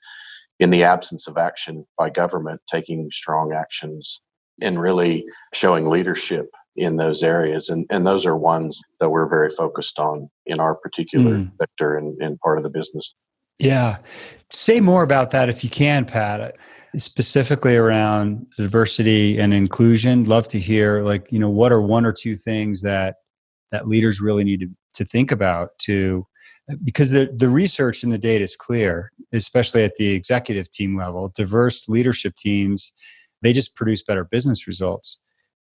in 0.58 0.68
the 0.68 0.82
absence 0.82 1.26
of 1.26 1.38
action 1.38 1.86
by 1.96 2.10
government 2.10 2.60
taking 2.70 3.08
strong 3.10 3.54
actions 3.54 4.20
and 4.60 4.78
really 4.78 5.24
showing 5.54 5.88
leadership 5.88 6.50
in 6.76 6.98
those 6.98 7.22
areas. 7.22 7.70
And, 7.70 7.86
and 7.88 8.06
those 8.06 8.26
are 8.26 8.36
ones 8.36 8.82
that 9.00 9.08
we're 9.08 9.30
very 9.30 9.48
focused 9.48 9.98
on 9.98 10.28
in 10.44 10.60
our 10.60 10.74
particular 10.74 11.36
mm. 11.36 11.50
sector 11.58 11.96
and, 11.96 12.20
and 12.20 12.38
part 12.40 12.58
of 12.58 12.64
the 12.64 12.70
business. 12.70 13.14
Yeah. 13.58 13.96
Say 14.52 14.80
more 14.80 15.02
about 15.02 15.30
that 15.30 15.48
if 15.48 15.64
you 15.64 15.70
can, 15.70 16.04
Pat 16.04 16.58
specifically 16.96 17.76
around 17.76 18.46
diversity 18.56 19.38
and 19.38 19.54
inclusion 19.54 20.24
love 20.24 20.48
to 20.48 20.58
hear 20.58 21.02
like 21.02 21.30
you 21.30 21.38
know 21.38 21.50
what 21.50 21.72
are 21.72 21.80
one 21.80 22.04
or 22.04 22.12
two 22.12 22.34
things 22.34 22.82
that 22.82 23.16
that 23.70 23.86
leaders 23.86 24.20
really 24.20 24.44
need 24.44 24.60
to 24.60 24.68
to 24.92 25.04
think 25.04 25.30
about 25.30 25.70
to 25.78 26.26
because 26.82 27.10
the, 27.10 27.30
the 27.34 27.48
research 27.48 28.02
and 28.02 28.12
the 28.12 28.18
data 28.18 28.42
is 28.42 28.56
clear 28.56 29.12
especially 29.32 29.84
at 29.84 29.94
the 29.96 30.10
executive 30.10 30.68
team 30.70 30.96
level 30.96 31.32
diverse 31.36 31.88
leadership 31.88 32.34
teams 32.34 32.92
they 33.42 33.52
just 33.52 33.76
produce 33.76 34.02
better 34.02 34.24
business 34.24 34.66
results. 34.66 35.18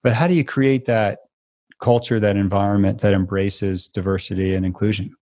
But 0.03 0.13
how 0.13 0.27
do 0.27 0.33
you 0.33 0.43
create 0.43 0.85
that 0.85 1.19
culture 1.81 2.19
that 2.19 2.37
environment 2.37 3.01
that 3.01 3.13
embraces 3.13 3.87
diversity 3.87 4.53
and 4.53 4.65
inclusion 4.65 5.13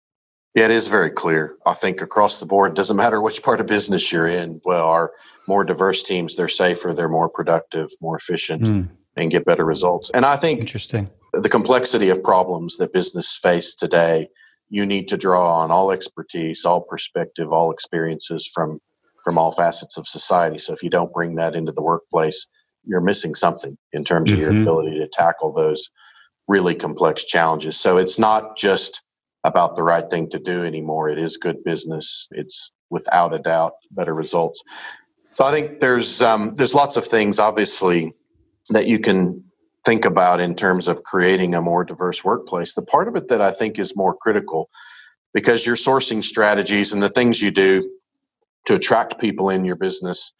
yeah 0.55 0.65
it 0.65 0.71
is 0.71 0.87
very 0.87 1.09
clear 1.09 1.55
i 1.65 1.73
think 1.73 2.01
across 2.01 2.39
the 2.39 2.45
board 2.45 2.75
doesn't 2.75 2.97
matter 2.97 3.21
which 3.21 3.43
part 3.43 3.59
of 3.59 3.67
business 3.67 4.11
you're 4.11 4.27
in 4.27 4.61
well 4.65 4.87
our 4.87 5.11
more 5.47 5.63
diverse 5.63 6.03
teams 6.03 6.35
they're 6.35 6.47
safer 6.47 6.93
they're 6.93 7.09
more 7.09 7.29
productive 7.29 7.89
more 8.01 8.17
efficient 8.17 8.61
mm. 8.61 8.89
and 9.15 9.31
get 9.31 9.45
better 9.45 9.65
results 9.65 10.09
and 10.13 10.25
i 10.25 10.35
think 10.35 10.59
interesting 10.59 11.09
the 11.33 11.49
complexity 11.49 12.09
of 12.09 12.23
problems 12.23 12.77
that 12.77 12.93
business 12.93 13.37
face 13.41 13.73
today, 13.73 14.29
you 14.69 14.85
need 14.85 15.07
to 15.07 15.17
draw 15.17 15.61
on 15.61 15.71
all 15.71 15.91
expertise, 15.91 16.63
all 16.63 16.81
perspective, 16.81 17.51
all 17.51 17.71
experiences 17.71 18.49
from 18.53 18.79
from 19.23 19.37
all 19.37 19.51
facets 19.51 19.97
of 19.97 20.05
society. 20.05 20.57
So 20.57 20.73
if 20.73 20.83
you 20.83 20.89
don't 20.89 21.13
bring 21.13 21.35
that 21.35 21.55
into 21.55 21.71
the 21.71 21.81
workplace, 21.81 22.45
you're 22.83 22.99
missing 22.99 23.35
something 23.35 23.77
in 23.93 24.03
terms 24.03 24.27
mm-hmm. 24.27 24.33
of 24.33 24.39
your 24.41 24.51
mm-hmm. 24.51 24.63
ability 24.63 24.99
to 24.99 25.07
tackle 25.07 25.53
those 25.53 25.89
really 26.49 26.75
complex 26.75 27.23
challenges. 27.23 27.79
So 27.79 27.97
it's 27.97 28.19
not 28.19 28.57
just 28.57 29.01
about 29.43 29.75
the 29.75 29.83
right 29.83 30.09
thing 30.09 30.29
to 30.29 30.39
do 30.39 30.63
anymore. 30.63 31.09
It 31.09 31.17
is 31.17 31.37
good 31.37 31.63
business. 31.63 32.27
It's 32.31 32.71
without 32.89 33.33
a 33.33 33.39
doubt 33.39 33.73
better 33.91 34.13
results. 34.13 34.63
So 35.33 35.43
I 35.43 35.51
think 35.51 35.79
there's 35.79 36.21
um, 36.21 36.53
there's 36.55 36.75
lots 36.75 36.95
of 36.95 37.05
things 37.05 37.39
obviously 37.39 38.13
that 38.69 38.87
you 38.87 38.99
can 38.99 39.43
think 39.83 40.05
about 40.05 40.39
in 40.39 40.55
terms 40.55 40.87
of 40.87 41.03
creating 41.03 41.55
a 41.55 41.61
more 41.61 41.83
diverse 41.83 42.23
workplace. 42.23 42.73
The 42.73 42.83
part 42.83 43.07
of 43.07 43.15
it 43.15 43.27
that 43.27 43.41
I 43.41 43.51
think 43.51 43.79
is 43.79 43.95
more 43.95 44.15
critical 44.15 44.69
because 45.33 45.65
your 45.65 45.75
sourcing 45.75 46.23
strategies 46.23 46.93
and 46.93 47.01
the 47.01 47.09
things 47.09 47.41
you 47.41 47.51
do 47.51 47.89
to 48.65 48.75
attract 48.75 49.19
people 49.19 49.49
in 49.49 49.65
your 49.65 49.75
business, 49.75 50.33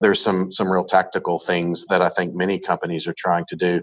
there's 0.00 0.22
some 0.22 0.52
some 0.52 0.70
real 0.70 0.84
tactical 0.84 1.38
things 1.38 1.86
that 1.86 2.02
I 2.02 2.10
think 2.10 2.34
many 2.34 2.58
companies 2.58 3.08
are 3.08 3.14
trying 3.16 3.46
to 3.48 3.56
do. 3.56 3.82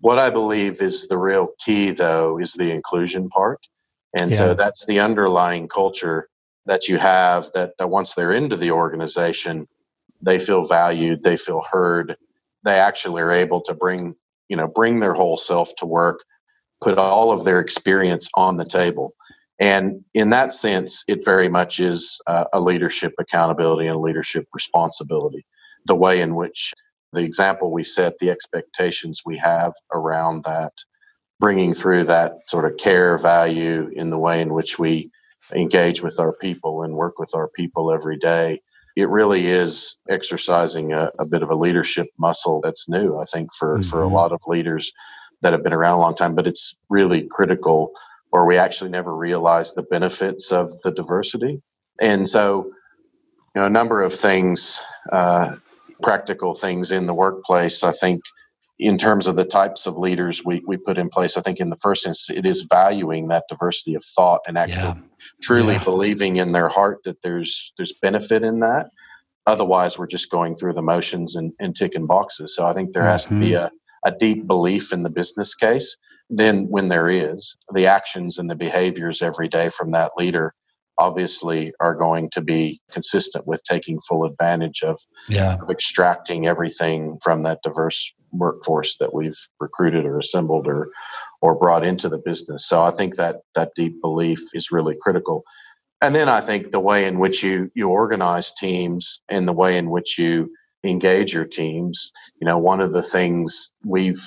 What 0.00 0.18
I 0.18 0.30
believe 0.30 0.80
is 0.80 1.08
the 1.08 1.18
real 1.18 1.48
key 1.64 1.90
though 1.90 2.38
is 2.38 2.52
the 2.52 2.70
inclusion 2.70 3.28
part. 3.28 3.58
And 4.20 4.30
yeah. 4.30 4.36
so 4.36 4.54
that's 4.54 4.84
the 4.86 5.00
underlying 5.00 5.68
culture 5.68 6.28
that 6.66 6.88
you 6.88 6.98
have 6.98 7.46
that, 7.54 7.72
that 7.78 7.88
once 7.88 8.14
they're 8.14 8.32
into 8.32 8.56
the 8.56 8.70
organization, 8.70 9.66
they 10.20 10.38
feel 10.38 10.64
valued, 10.64 11.22
they 11.22 11.36
feel 11.36 11.64
heard, 11.70 12.16
they 12.64 12.78
actually 12.78 13.22
are 13.22 13.32
able 13.32 13.60
to 13.62 13.74
bring 13.74 14.14
you 14.48 14.56
know 14.56 14.66
bring 14.66 15.00
their 15.00 15.14
whole 15.14 15.36
self 15.36 15.74
to 15.76 15.86
work 15.86 16.20
put 16.82 16.98
all 16.98 17.32
of 17.32 17.44
their 17.44 17.60
experience 17.60 18.28
on 18.34 18.56
the 18.56 18.64
table. 18.64 19.14
And 19.60 20.04
in 20.14 20.30
that 20.30 20.52
sense 20.52 21.02
it 21.08 21.24
very 21.24 21.48
much 21.48 21.80
is 21.80 22.20
uh, 22.28 22.44
a 22.52 22.60
leadership 22.60 23.14
accountability 23.18 23.88
and 23.88 24.00
leadership 24.00 24.46
responsibility. 24.54 25.44
The 25.86 25.96
way 25.96 26.20
in 26.20 26.36
which 26.36 26.72
the 27.12 27.22
example 27.22 27.72
we 27.72 27.82
set 27.82 28.18
the 28.18 28.30
expectations 28.30 29.22
we 29.24 29.36
have 29.38 29.72
around 29.92 30.44
that 30.44 30.72
bringing 31.40 31.72
through 31.72 32.04
that 32.04 32.34
sort 32.48 32.64
of 32.64 32.76
care 32.76 33.16
value 33.16 33.90
in 33.94 34.10
the 34.10 34.18
way 34.18 34.40
in 34.40 34.52
which 34.52 34.78
we 34.78 35.10
engage 35.54 36.02
with 36.02 36.18
our 36.20 36.32
people 36.32 36.82
and 36.82 36.94
work 36.94 37.18
with 37.18 37.34
our 37.34 37.48
people 37.48 37.92
every 37.92 38.18
day 38.18 38.60
it 38.98 39.08
really 39.10 39.46
is 39.46 39.96
exercising 40.10 40.92
a, 40.92 41.12
a, 41.20 41.24
bit 41.24 41.44
of 41.44 41.50
a 41.50 41.54
leadership 41.54 42.08
muscle 42.18 42.60
that's 42.64 42.88
new, 42.88 43.16
I 43.16 43.26
think, 43.26 43.54
for, 43.54 43.74
mm-hmm. 43.74 43.88
for 43.88 44.02
a 44.02 44.06
mm-hmm. 44.06 44.14
lot 44.14 44.32
of 44.32 44.40
leaders 44.48 44.92
that 45.40 45.52
have 45.52 45.62
been 45.62 45.72
around 45.72 45.98
a 45.98 46.00
long 46.00 46.16
time. 46.16 46.34
But 46.34 46.48
it's 46.48 46.76
really 46.90 47.22
critical, 47.30 47.92
or 48.32 48.44
we 48.44 48.56
actually 48.56 48.90
never 48.90 49.14
realize 49.14 49.72
the 49.72 49.84
benefits 49.84 50.50
of 50.50 50.68
the 50.82 50.90
diversity. 50.90 51.62
And 52.00 52.28
so, 52.28 52.64
you 53.54 53.60
know, 53.60 53.66
a 53.66 53.70
number 53.70 54.02
of 54.02 54.12
things, 54.12 54.82
uh, 55.12 55.54
practical 56.02 56.52
things 56.52 56.90
in 56.90 57.06
the 57.06 57.14
workplace, 57.14 57.84
I 57.84 57.92
think, 57.92 58.20
in 58.78 58.96
terms 58.96 59.26
of 59.26 59.36
the 59.36 59.44
types 59.44 59.86
of 59.86 59.98
leaders 59.98 60.44
we, 60.44 60.62
we 60.66 60.76
put 60.76 60.98
in 60.98 61.08
place, 61.08 61.36
I 61.36 61.42
think 61.42 61.58
in 61.58 61.70
the 61.70 61.76
first 61.76 62.06
instance, 62.06 62.38
it 62.38 62.46
is 62.46 62.66
valuing 62.70 63.28
that 63.28 63.44
diversity 63.48 63.94
of 63.94 64.04
thought 64.04 64.40
and 64.46 64.56
actually 64.56 64.76
yeah. 64.76 64.94
truly 65.42 65.74
yeah. 65.74 65.84
believing 65.84 66.36
in 66.36 66.52
their 66.52 66.68
heart 66.68 66.98
that 67.04 67.20
there's 67.22 67.72
there's 67.76 67.92
benefit 68.00 68.42
in 68.44 68.60
that. 68.60 68.90
Otherwise, 69.46 69.98
we're 69.98 70.06
just 70.06 70.30
going 70.30 70.54
through 70.54 70.74
the 70.74 70.82
motions 70.82 71.34
and, 71.34 71.52
and 71.58 71.74
ticking 71.74 72.06
boxes. 72.06 72.54
So 72.54 72.66
I 72.66 72.74
think 72.74 72.92
there 72.92 73.02
has 73.02 73.26
mm-hmm. 73.26 73.40
to 73.40 73.46
be 73.46 73.52
mm-hmm. 73.52 73.74
a, 74.04 74.10
a 74.10 74.16
deep 74.16 74.46
belief 74.46 74.92
in 74.92 75.02
the 75.02 75.10
business 75.10 75.54
case. 75.54 75.96
Then, 76.30 76.66
when 76.68 76.88
there 76.88 77.08
is, 77.08 77.56
the 77.72 77.86
actions 77.86 78.36
and 78.36 78.50
the 78.50 78.54
behaviors 78.54 79.22
every 79.22 79.48
day 79.48 79.70
from 79.70 79.92
that 79.92 80.12
leader 80.16 80.54
obviously 80.98 81.72
are 81.80 81.94
going 81.94 82.28
to 82.30 82.40
be 82.40 82.80
consistent 82.90 83.46
with 83.46 83.62
taking 83.64 84.00
full 84.00 84.24
advantage 84.24 84.82
of, 84.82 84.98
yeah. 85.28 85.56
of 85.60 85.70
extracting 85.70 86.46
everything 86.46 87.18
from 87.22 87.44
that 87.44 87.60
diverse 87.62 88.12
workforce 88.32 88.96
that 88.98 89.14
we've 89.14 89.38
recruited 89.60 90.04
or 90.04 90.18
assembled 90.18 90.66
or 90.66 90.90
or 91.40 91.54
brought 91.54 91.86
into 91.86 92.08
the 92.08 92.18
business. 92.18 92.66
So 92.68 92.82
I 92.82 92.90
think 92.90 93.16
that 93.16 93.36
that 93.54 93.72
deep 93.74 94.00
belief 94.02 94.40
is 94.52 94.70
really 94.70 94.96
critical. 95.00 95.44
And 96.02 96.14
then 96.14 96.28
I 96.28 96.40
think 96.40 96.70
the 96.70 96.80
way 96.80 97.06
in 97.06 97.18
which 97.18 97.42
you 97.42 97.70
you 97.74 97.88
organize 97.88 98.52
teams 98.52 99.20
and 99.28 99.48
the 99.48 99.52
way 99.52 99.78
in 99.78 99.90
which 99.90 100.18
you 100.18 100.50
engage 100.84 101.32
your 101.32 101.44
teams. 101.44 102.12
You 102.40 102.46
know, 102.46 102.58
one 102.58 102.80
of 102.80 102.92
the 102.92 103.02
things 103.02 103.70
we've 103.84 104.20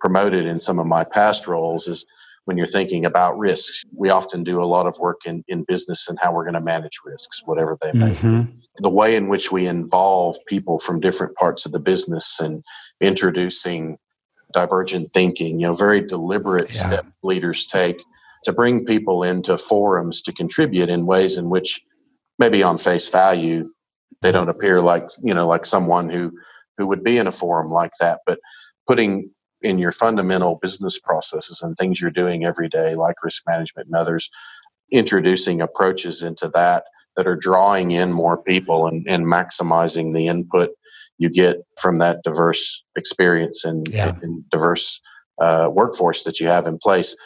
promoted 0.00 0.46
in 0.46 0.60
some 0.60 0.78
of 0.78 0.86
my 0.86 1.04
past 1.04 1.46
roles 1.46 1.88
is 1.88 2.04
when 2.44 2.56
you're 2.56 2.66
thinking 2.66 3.04
about 3.04 3.38
risks. 3.38 3.84
We 3.96 4.10
often 4.10 4.44
do 4.44 4.62
a 4.62 4.66
lot 4.66 4.86
of 4.86 4.98
work 4.98 5.22
in, 5.24 5.44
in 5.48 5.64
business 5.64 6.08
and 6.08 6.18
how 6.20 6.32
we're 6.32 6.44
going 6.44 6.54
to 6.54 6.60
manage 6.60 7.00
risks, 7.04 7.42
whatever 7.44 7.78
they 7.80 7.92
may 7.92 8.10
mm-hmm. 8.10 8.42
be. 8.42 8.68
The 8.78 8.90
way 8.90 9.16
in 9.16 9.28
which 9.28 9.50
we 9.50 9.66
involve 9.66 10.36
people 10.46 10.78
from 10.78 11.00
different 11.00 11.34
parts 11.36 11.64
of 11.66 11.72
the 11.72 11.80
business 11.80 12.40
and 12.40 12.62
introducing 13.00 13.98
divergent 14.52 15.12
thinking, 15.12 15.60
you 15.60 15.66
know, 15.66 15.74
very 15.74 16.00
deliberate 16.00 16.74
yeah. 16.74 16.80
step 16.80 17.06
leaders 17.22 17.66
take 17.66 18.02
to 18.44 18.52
bring 18.52 18.84
people 18.84 19.22
into 19.22 19.56
forums 19.56 20.22
to 20.22 20.32
contribute 20.32 20.88
in 20.88 21.06
ways 21.06 21.38
in 21.38 21.50
which 21.50 21.80
maybe 22.38 22.62
on 22.62 22.78
face 22.78 23.08
value 23.08 23.70
they 24.22 24.32
don't 24.32 24.48
appear 24.48 24.80
like 24.80 25.08
you 25.22 25.34
know 25.34 25.46
like 25.46 25.66
someone 25.66 26.08
who 26.08 26.32
who 26.78 26.86
would 26.86 27.04
be 27.04 27.18
in 27.18 27.26
a 27.26 27.32
forum 27.32 27.70
like 27.70 27.92
that 28.00 28.20
but 28.26 28.38
putting 28.86 29.30
in 29.64 29.78
your 29.78 29.92
fundamental 29.92 30.58
business 30.60 30.98
processes 30.98 31.62
and 31.62 31.76
things 31.76 32.00
you're 32.00 32.10
doing 32.10 32.44
every 32.44 32.68
day, 32.68 32.94
like 32.94 33.16
risk 33.24 33.42
management 33.48 33.88
and 33.88 33.96
others, 33.96 34.30
introducing 34.92 35.60
approaches 35.60 36.22
into 36.22 36.48
that 36.50 36.84
that 37.16 37.26
are 37.26 37.36
drawing 37.36 37.92
in 37.92 38.12
more 38.12 38.36
people 38.42 38.86
and, 38.86 39.06
and 39.08 39.24
maximizing 39.24 40.14
the 40.14 40.28
input 40.28 40.70
you 41.18 41.30
get 41.30 41.58
from 41.80 41.96
that 41.96 42.20
diverse 42.24 42.84
experience 42.96 43.64
and, 43.64 43.88
yeah. 43.88 44.16
and 44.20 44.44
diverse 44.50 45.00
uh, 45.40 45.68
workforce 45.70 46.24
that 46.24 46.40
you 46.40 46.46
have 46.46 46.66
in 46.66 46.78
place. 46.78 47.16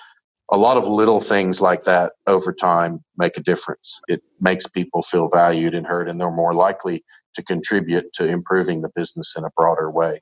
A 0.50 0.58
lot 0.58 0.76
of 0.76 0.86
little 0.86 1.20
things 1.20 1.60
like 1.60 1.82
that 1.82 2.12
over 2.26 2.52
time 2.52 3.04
make 3.16 3.36
a 3.36 3.42
difference. 3.42 4.00
It 4.08 4.22
makes 4.40 4.66
people 4.66 5.02
feel 5.02 5.28
valued 5.28 5.74
and 5.74 5.86
heard, 5.86 6.08
and 6.08 6.20
they're 6.20 6.30
more 6.30 6.54
likely 6.54 7.04
to 7.34 7.42
contribute 7.42 8.12
to 8.14 8.26
improving 8.26 8.82
the 8.82 8.90
business 8.94 9.34
in 9.36 9.44
a 9.44 9.50
broader 9.56 9.90
way. 9.90 10.20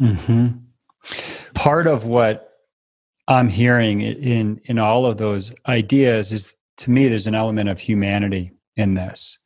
Mm-hmm. 0.00 0.69
Part 1.54 1.86
of 1.86 2.06
what 2.06 2.50
I'm 3.28 3.48
hearing 3.48 4.00
in 4.00 4.60
in 4.64 4.78
all 4.78 5.06
of 5.06 5.18
those 5.18 5.54
ideas 5.68 6.32
is 6.32 6.56
to 6.78 6.90
me 6.90 7.08
there's 7.08 7.26
an 7.26 7.34
element 7.34 7.68
of 7.68 7.78
humanity 7.78 8.52
in 8.76 8.94
this. 8.94 9.38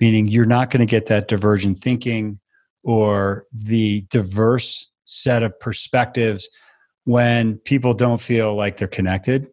Meaning 0.00 0.28
you're 0.28 0.46
not 0.46 0.70
going 0.70 0.80
to 0.80 0.90
get 0.90 1.06
that 1.06 1.28
divergent 1.28 1.78
thinking 1.78 2.38
or 2.82 3.44
the 3.52 4.06
diverse 4.10 4.90
set 5.04 5.42
of 5.42 5.58
perspectives 5.58 6.48
when 7.04 7.58
people 7.58 7.94
don't 7.94 8.20
feel 8.20 8.54
like 8.54 8.76
they're 8.76 8.88
connected, 8.88 9.48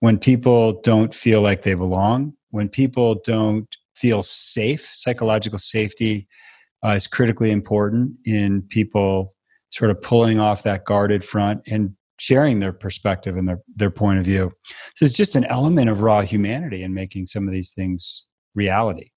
when 0.00 0.18
people 0.18 0.80
don't 0.82 1.12
feel 1.12 1.42
like 1.42 1.62
they 1.62 1.74
belong, 1.74 2.32
when 2.50 2.68
people 2.68 3.20
don't 3.24 3.68
feel 3.96 4.22
safe, 4.22 4.90
psychological 4.94 5.58
safety 5.58 6.26
uh, 6.84 6.90
is 6.90 7.06
critically 7.06 7.50
important 7.50 8.12
in 8.24 8.62
people 8.62 9.30
sort 9.72 9.90
of 9.90 10.00
pulling 10.00 10.38
off 10.38 10.62
that 10.62 10.84
guarded 10.84 11.24
front 11.24 11.62
and 11.66 11.96
sharing 12.18 12.60
their 12.60 12.72
perspective 12.72 13.36
and 13.36 13.48
their, 13.48 13.58
their 13.74 13.90
point 13.90 14.18
of 14.18 14.24
view. 14.24 14.52
So 14.94 15.04
it's 15.04 15.14
just 15.14 15.34
an 15.34 15.44
element 15.46 15.90
of 15.90 16.02
raw 16.02 16.20
humanity 16.20 16.82
in 16.82 16.94
making 16.94 17.26
some 17.26 17.48
of 17.48 17.52
these 17.52 17.72
things 17.72 18.26
reality. 18.54 19.10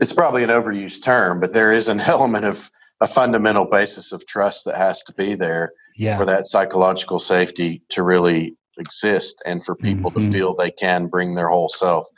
It's 0.00 0.12
probably 0.12 0.42
an 0.42 0.48
overused 0.48 1.02
term, 1.02 1.40
but 1.40 1.52
there 1.52 1.70
is 1.70 1.88
an 1.88 2.00
element 2.06 2.44
of 2.44 2.70
a 3.00 3.06
fundamental 3.06 3.66
basis 3.66 4.12
of 4.12 4.24
trust 4.26 4.64
that 4.64 4.76
has 4.76 5.02
to 5.02 5.12
be 5.12 5.34
there 5.34 5.72
yeah. 5.96 6.16
for 6.16 6.24
that 6.24 6.46
psychological 6.46 7.20
safety 7.20 7.82
to 7.90 8.02
really 8.02 8.56
exist 8.78 9.42
and 9.44 9.64
for 9.64 9.74
people 9.74 10.10
mm-hmm. 10.10 10.30
to 10.30 10.36
feel 10.36 10.54
they 10.54 10.70
can 10.70 11.08
bring 11.08 11.34
their 11.34 11.48
whole 11.48 11.68
self. 11.68 12.08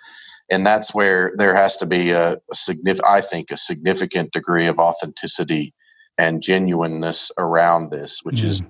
And 0.51 0.65
that's 0.65 0.95
where 0.95 1.33
there 1.37 1.55
has 1.55 1.77
to 1.79 1.87
be 1.87 2.11
a, 2.11 2.35
a 2.35 2.55
significant, 2.55 3.09
I 3.09 3.21
think, 3.23 3.51
a 3.51 3.57
significant 3.57 4.33
degree 4.33 4.67
of 4.67 4.79
authenticity 4.79 5.75
and 6.19 6.43
genuineness 6.43 7.31
around 7.39 7.91
this, 7.91 8.21
which 8.23 8.43
mm. 8.43 8.45
is 8.45 8.63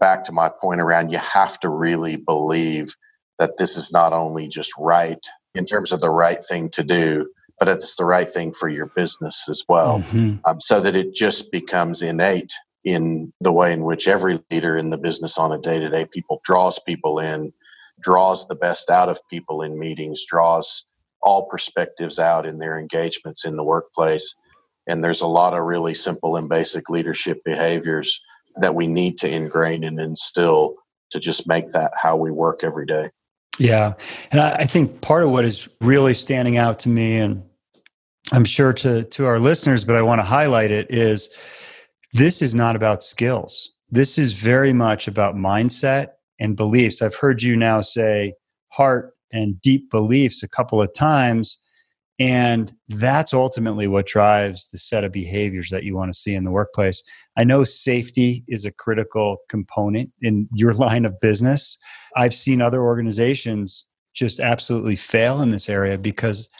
back 0.00 0.24
to 0.24 0.32
my 0.32 0.50
point 0.60 0.80
around 0.80 1.10
you 1.10 1.18
have 1.18 1.60
to 1.60 1.68
really 1.68 2.16
believe 2.16 2.96
that 3.38 3.56
this 3.56 3.76
is 3.76 3.92
not 3.92 4.12
only 4.12 4.48
just 4.48 4.72
right 4.78 5.24
in 5.54 5.64
terms 5.64 5.92
of 5.92 6.00
the 6.00 6.10
right 6.10 6.44
thing 6.44 6.68
to 6.70 6.82
do, 6.82 7.28
but 7.58 7.68
it's 7.68 7.96
the 7.96 8.04
right 8.04 8.28
thing 8.28 8.52
for 8.52 8.68
your 8.68 8.86
business 8.86 9.46
as 9.48 9.62
well. 9.68 10.00
Mm-hmm. 10.00 10.36
Um, 10.44 10.60
so 10.60 10.80
that 10.80 10.96
it 10.96 11.14
just 11.14 11.52
becomes 11.52 12.02
innate 12.02 12.52
in 12.84 13.32
the 13.40 13.52
way 13.52 13.72
in 13.72 13.84
which 13.84 14.08
every 14.08 14.42
leader 14.50 14.76
in 14.76 14.90
the 14.90 14.98
business 14.98 15.38
on 15.38 15.52
a 15.52 15.58
day 15.58 15.78
to 15.78 15.88
day 15.88 16.06
people 16.12 16.40
draws 16.44 16.80
people 16.80 17.20
in, 17.20 17.52
draws 18.00 18.48
the 18.48 18.56
best 18.56 18.90
out 18.90 19.08
of 19.08 19.20
people 19.30 19.62
in 19.62 19.78
meetings, 19.78 20.24
draws 20.28 20.84
all 21.20 21.46
perspectives 21.46 22.18
out 22.18 22.46
in 22.46 22.58
their 22.58 22.78
engagements 22.78 23.44
in 23.44 23.56
the 23.56 23.62
workplace 23.62 24.34
and 24.86 25.02
there's 25.02 25.20
a 25.20 25.26
lot 25.26 25.54
of 25.54 25.64
really 25.64 25.94
simple 25.94 26.36
and 26.36 26.48
basic 26.48 26.88
leadership 26.88 27.40
behaviors 27.44 28.20
that 28.56 28.74
we 28.74 28.86
need 28.86 29.18
to 29.18 29.32
ingrain 29.32 29.84
and 29.84 30.00
instill 30.00 30.74
to 31.12 31.20
just 31.20 31.46
make 31.46 31.72
that 31.72 31.92
how 31.96 32.16
we 32.16 32.30
work 32.30 32.60
every 32.62 32.86
day. 32.86 33.10
Yeah. 33.58 33.94
And 34.30 34.40
I, 34.40 34.64
think 34.64 35.02
part 35.02 35.24
of 35.24 35.30
what 35.30 35.44
is 35.44 35.68
really 35.80 36.14
standing 36.14 36.56
out 36.56 36.78
to 36.80 36.88
me, 36.88 37.18
and 37.18 37.42
I'm 38.32 38.44
sure 38.44 38.72
to, 38.74 39.04
to 39.04 39.26
our 39.26 39.38
listeners, 39.38 39.84
but 39.84 39.94
I 39.94 40.02
want 40.02 40.20
to 40.20 40.24
highlight 40.24 40.70
it, 40.70 40.86
is 40.90 41.30
this 42.14 42.40
is 42.40 42.54
not 42.54 42.76
about 42.76 43.02
skills. 43.02 43.70
This 43.90 44.16
is 44.16 44.32
very 44.32 44.72
much 44.72 45.06
about 45.06 45.34
mindset 45.34 46.08
and 46.40 46.56
beliefs. 46.56 47.02
I've 47.02 47.14
heard 47.14 47.42
you 47.42 47.56
now 47.56 47.82
say 47.82 48.34
heart 48.70 49.12
and 49.32 49.60
deep 49.60 49.90
beliefs 49.90 50.42
a 50.42 50.48
couple 50.48 50.80
of 50.80 50.92
times. 50.94 51.58
And 52.18 52.72
that's 52.88 53.32
ultimately 53.32 53.86
what 53.86 54.06
drives 54.06 54.68
the 54.68 54.78
set 54.78 55.04
of 55.04 55.12
behaviors 55.12 55.70
that 55.70 55.84
you 55.84 55.96
want 55.96 56.12
to 56.12 56.18
see 56.18 56.34
in 56.34 56.44
the 56.44 56.50
workplace. 56.50 57.02
I 57.36 57.44
know 57.44 57.64
safety 57.64 58.44
is 58.48 58.64
a 58.64 58.72
critical 58.72 59.38
component 59.48 60.10
in 60.20 60.48
your 60.54 60.72
line 60.74 61.04
of 61.04 61.18
business. 61.20 61.78
I've 62.16 62.34
seen 62.34 62.60
other 62.60 62.82
organizations 62.82 63.86
just 64.14 64.40
absolutely 64.40 64.96
fail 64.96 65.40
in 65.40 65.50
this 65.50 65.68
area 65.68 65.96
because 65.96 66.50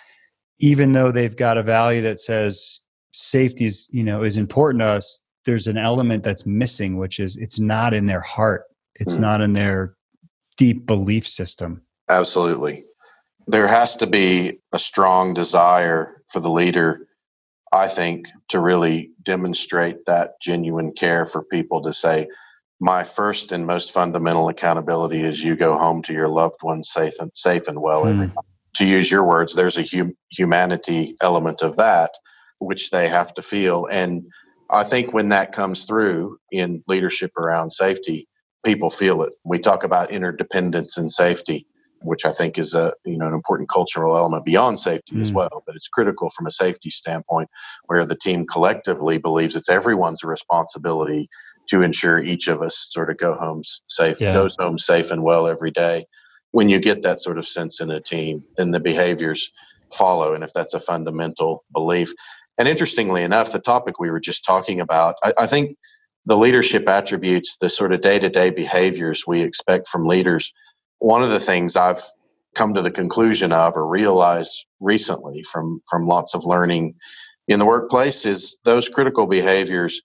even 0.58 0.92
though 0.92 1.12
they've 1.12 1.36
got 1.36 1.58
a 1.58 1.62
value 1.62 2.00
that 2.00 2.18
says 2.18 2.80
safety 3.12 3.66
is, 3.66 3.86
you 3.90 4.02
know, 4.02 4.22
is 4.22 4.38
important 4.38 4.80
to 4.80 4.86
us, 4.86 5.20
there's 5.44 5.66
an 5.66 5.76
element 5.76 6.24
that's 6.24 6.46
missing, 6.46 6.96
which 6.96 7.20
is 7.20 7.36
it's 7.36 7.58
not 7.58 7.92
in 7.92 8.06
their 8.06 8.20
heart. 8.20 8.62
It's 8.94 9.16
mm. 9.16 9.20
not 9.20 9.40
in 9.42 9.52
their 9.52 9.96
deep 10.56 10.86
belief 10.86 11.26
system. 11.28 11.82
Absolutely 12.08 12.84
there 13.46 13.66
has 13.66 13.96
to 13.96 14.06
be 14.06 14.58
a 14.72 14.78
strong 14.78 15.34
desire 15.34 16.22
for 16.28 16.40
the 16.40 16.50
leader, 16.50 17.06
I 17.72 17.88
think, 17.88 18.26
to 18.48 18.60
really 18.60 19.10
demonstrate 19.22 20.06
that 20.06 20.40
genuine 20.40 20.92
care 20.92 21.26
for 21.26 21.42
people 21.44 21.82
to 21.82 21.92
say, 21.92 22.28
my 22.80 23.04
first 23.04 23.52
and 23.52 23.66
most 23.66 23.92
fundamental 23.92 24.48
accountability 24.48 25.22
is 25.22 25.44
you 25.44 25.54
go 25.54 25.78
home 25.78 26.02
to 26.02 26.12
your 26.12 26.28
loved 26.28 26.62
ones 26.64 26.90
safe 26.90 27.14
and 27.20 27.30
safe 27.34 27.68
and 27.68 27.80
well 27.80 28.04
mm. 28.04 28.32
To 28.76 28.86
use 28.86 29.10
your 29.10 29.24
words, 29.24 29.54
there's 29.54 29.76
a 29.76 29.82
hum- 29.82 30.16
humanity 30.30 31.14
element 31.20 31.62
of 31.62 31.76
that 31.76 32.10
which 32.58 32.90
they 32.90 33.06
have 33.06 33.34
to 33.34 33.42
feel. 33.42 33.86
And 33.86 34.24
I 34.70 34.82
think 34.82 35.12
when 35.12 35.28
that 35.28 35.52
comes 35.52 35.84
through 35.84 36.38
in 36.50 36.82
leadership 36.88 37.36
around 37.36 37.72
safety, 37.72 38.26
people 38.64 38.88
feel 38.88 39.22
it. 39.22 39.34
We 39.44 39.58
talk 39.58 39.84
about 39.84 40.10
interdependence 40.10 40.96
and 40.96 41.12
safety 41.12 41.66
which 42.04 42.24
I 42.24 42.32
think 42.32 42.58
is 42.58 42.74
a 42.74 42.92
you 43.04 43.16
know 43.16 43.26
an 43.26 43.34
important 43.34 43.68
cultural 43.68 44.16
element 44.16 44.44
beyond 44.44 44.78
safety 44.78 45.16
mm. 45.16 45.22
as 45.22 45.32
well. 45.32 45.62
But 45.66 45.76
it's 45.76 45.88
critical 45.88 46.30
from 46.30 46.46
a 46.46 46.50
safety 46.50 46.90
standpoint, 46.90 47.48
where 47.86 48.04
the 48.04 48.16
team 48.16 48.46
collectively 48.46 49.18
believes 49.18 49.56
it's 49.56 49.70
everyone's 49.70 50.24
responsibility 50.24 51.28
to 51.68 51.82
ensure 51.82 52.22
each 52.22 52.48
of 52.48 52.62
us 52.62 52.88
sort 52.90 53.10
of 53.10 53.16
go 53.16 53.34
home 53.34 53.62
safe, 53.86 54.20
yeah. 54.20 54.32
goes 54.32 54.56
home 54.58 54.78
safe 54.78 55.10
and 55.10 55.22
well 55.22 55.46
every 55.46 55.70
day. 55.70 56.06
When 56.50 56.68
you 56.68 56.80
get 56.80 57.02
that 57.02 57.20
sort 57.20 57.38
of 57.38 57.46
sense 57.46 57.80
in 57.80 57.90
a 57.90 58.00
team, 58.00 58.44
then 58.56 58.72
the 58.72 58.80
behaviors 58.80 59.50
follow, 59.94 60.34
and 60.34 60.44
if 60.44 60.52
that's 60.52 60.74
a 60.74 60.80
fundamental 60.80 61.64
belief. 61.72 62.12
And 62.58 62.68
interestingly 62.68 63.22
enough, 63.22 63.52
the 63.52 63.58
topic 63.58 63.98
we 63.98 64.10
were 64.10 64.20
just 64.20 64.44
talking 64.44 64.80
about, 64.80 65.14
I, 65.22 65.32
I 65.40 65.46
think 65.46 65.76
the 66.26 66.36
leadership 66.36 66.88
attributes, 66.88 67.56
the 67.60 67.70
sort 67.70 67.92
of 67.92 68.00
day 68.00 68.18
to 68.18 68.28
day 68.28 68.50
behaviors 68.50 69.24
we 69.26 69.42
expect 69.42 69.88
from 69.88 70.06
leaders 70.06 70.52
one 71.02 71.22
of 71.22 71.30
the 71.30 71.40
things 71.40 71.76
I've 71.76 72.00
come 72.54 72.74
to 72.74 72.82
the 72.82 72.90
conclusion 72.90 73.52
of 73.52 73.76
or 73.76 73.86
realized 73.86 74.66
recently 74.80 75.42
from 75.42 75.82
from 75.88 76.06
lots 76.06 76.34
of 76.34 76.44
learning 76.44 76.94
in 77.48 77.58
the 77.58 77.66
workplace 77.66 78.24
is 78.24 78.58
those 78.64 78.88
critical 78.88 79.26
behaviors 79.26 80.00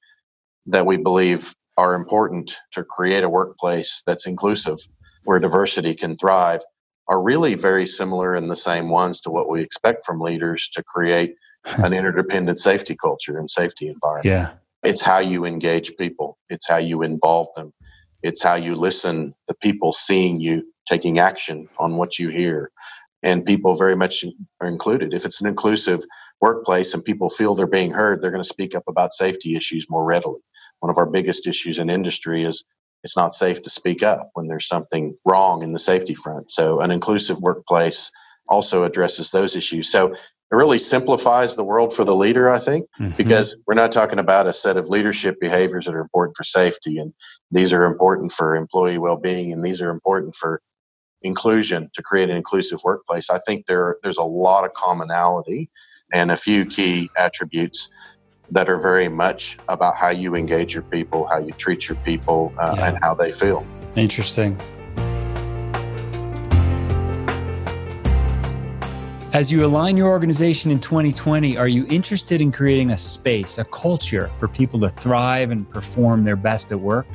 that 0.65 0.85
we 0.85 0.97
believe 0.97 1.53
are 1.77 1.93
important 1.93 2.57
to 2.71 2.83
create 2.83 3.23
a 3.23 3.29
workplace 3.29 4.01
that's 4.07 4.25
inclusive 4.25 4.79
where 5.25 5.39
diversity 5.39 5.93
can 5.93 6.17
thrive 6.17 6.61
are 7.07 7.21
really 7.21 7.53
very 7.53 7.85
similar 7.85 8.35
in 8.35 8.47
the 8.47 8.55
same 8.55 8.89
ones 8.89 9.21
to 9.21 9.29
what 9.29 9.49
we 9.49 9.61
expect 9.61 10.03
from 10.03 10.19
leaders 10.19 10.67
to 10.73 10.83
create 10.83 11.35
an 11.77 11.93
interdependent 11.93 12.59
safety 12.59 12.95
culture 12.95 13.37
and 13.37 13.49
safety 13.49 13.87
environment. 13.87 14.25
Yeah. 14.25 14.53
It's 14.83 15.01
how 15.01 15.19
you 15.19 15.45
engage 15.45 15.95
people. 15.97 16.37
It's 16.49 16.67
how 16.67 16.77
you 16.77 17.03
involve 17.03 17.47
them. 17.55 17.71
It's 18.23 18.43
how 18.43 18.55
you 18.55 18.75
listen 18.75 19.35
the 19.47 19.55
people 19.55 19.93
seeing 19.93 20.41
you 20.41 20.63
taking 20.89 21.19
action 21.19 21.69
on 21.79 21.97
what 21.97 22.19
you 22.19 22.29
hear. 22.29 22.71
and 23.23 23.45
people 23.45 23.75
very 23.75 23.95
much 23.95 24.23
are 24.61 24.67
included. 24.67 25.13
If 25.13 25.25
it's 25.25 25.41
an 25.41 25.47
inclusive 25.47 26.01
workplace 26.41 26.93
and 26.93 27.03
people 27.03 27.29
feel 27.29 27.55
they're 27.55 27.67
being 27.67 27.91
heard, 27.91 28.21
they're 28.21 28.31
going 28.31 28.43
to 28.43 28.47
speak 28.49 28.75
up 28.75 28.83
about 28.87 29.13
safety 29.13 29.55
issues 29.55 29.87
more 29.89 30.05
readily. 30.05 30.39
One 30.79 30.89
of 30.89 30.97
our 30.97 31.05
biggest 31.05 31.47
issues 31.47 31.79
in 31.79 31.89
industry 31.89 32.45
is 32.45 32.63
it's 33.03 33.17
not 33.17 33.33
safe 33.33 33.61
to 33.63 33.69
speak 33.69 34.03
up 34.03 34.29
when 34.33 34.47
there's 34.47 34.67
something 34.67 35.15
wrong 35.25 35.63
in 35.63 35.73
the 35.73 35.79
safety 35.79 36.15
front. 36.15 36.51
So, 36.51 36.79
an 36.81 36.91
inclusive 36.91 37.39
workplace 37.41 38.11
also 38.47 38.83
addresses 38.83 39.31
those 39.31 39.55
issues. 39.55 39.89
So, 39.91 40.15
it 40.51 40.55
really 40.55 40.79
simplifies 40.79 41.55
the 41.55 41.63
world 41.63 41.91
for 41.91 42.05
the 42.05 42.15
leader, 42.15 42.49
I 42.49 42.59
think, 42.59 42.87
mm-hmm. 42.99 43.15
because 43.17 43.55
we're 43.65 43.73
not 43.73 43.91
talking 43.91 44.19
about 44.19 44.47
a 44.47 44.53
set 44.53 44.77
of 44.77 44.87
leadership 44.87 45.39
behaviors 45.41 45.85
that 45.85 45.93
are 45.93 45.99
important 45.99 46.37
for 46.37 46.45
safety, 46.45 46.97
and 46.99 47.13
these 47.51 47.73
are 47.73 47.83
important 47.83 48.31
for 48.31 48.55
employee 48.55 48.97
well 48.97 49.17
being, 49.17 49.51
and 49.51 49.63
these 49.63 49.81
are 49.81 49.89
important 49.89 50.35
for 50.35 50.61
inclusion 51.21 51.89
to 51.95 52.03
create 52.03 52.29
an 52.29 52.37
inclusive 52.37 52.79
workplace. 52.85 53.29
I 53.29 53.39
think 53.39 53.65
there 53.65 53.97
there's 54.03 54.19
a 54.19 54.23
lot 54.23 54.63
of 54.63 54.73
commonality 54.73 55.69
and 56.13 56.31
a 56.31 56.37
few 56.37 56.65
key 56.65 57.09
attributes 57.17 57.89
that 58.51 58.69
are 58.69 58.79
very 58.79 59.09
much 59.09 59.57
about 59.67 59.95
how 59.95 60.09
you 60.09 60.35
engage 60.35 60.73
your 60.73 60.83
people, 60.83 61.27
how 61.27 61.39
you 61.39 61.51
treat 61.51 61.89
your 61.89 61.97
people, 61.97 62.53
uh, 62.57 62.75
yeah. 62.77 62.87
and 62.87 62.99
how 63.01 63.13
they 63.13 63.31
feel. 63.31 63.65
Interesting. 63.95 64.57
As 69.33 69.51
you 69.51 69.65
align 69.65 69.97
your 69.97 70.07
organization 70.07 70.71
in 70.71 70.79
2020, 70.79 71.57
are 71.57 71.67
you 71.67 71.85
interested 71.89 72.39
in 72.39 72.49
creating 72.49 72.91
a 72.91 72.97
space, 72.97 73.57
a 73.57 73.65
culture 73.65 74.31
for 74.37 74.47
people 74.47 74.79
to 74.79 74.89
thrive 74.89 75.51
and 75.51 75.69
perform 75.69 76.23
their 76.23 76.37
best 76.37 76.71
at 76.71 76.79
work? 76.79 77.05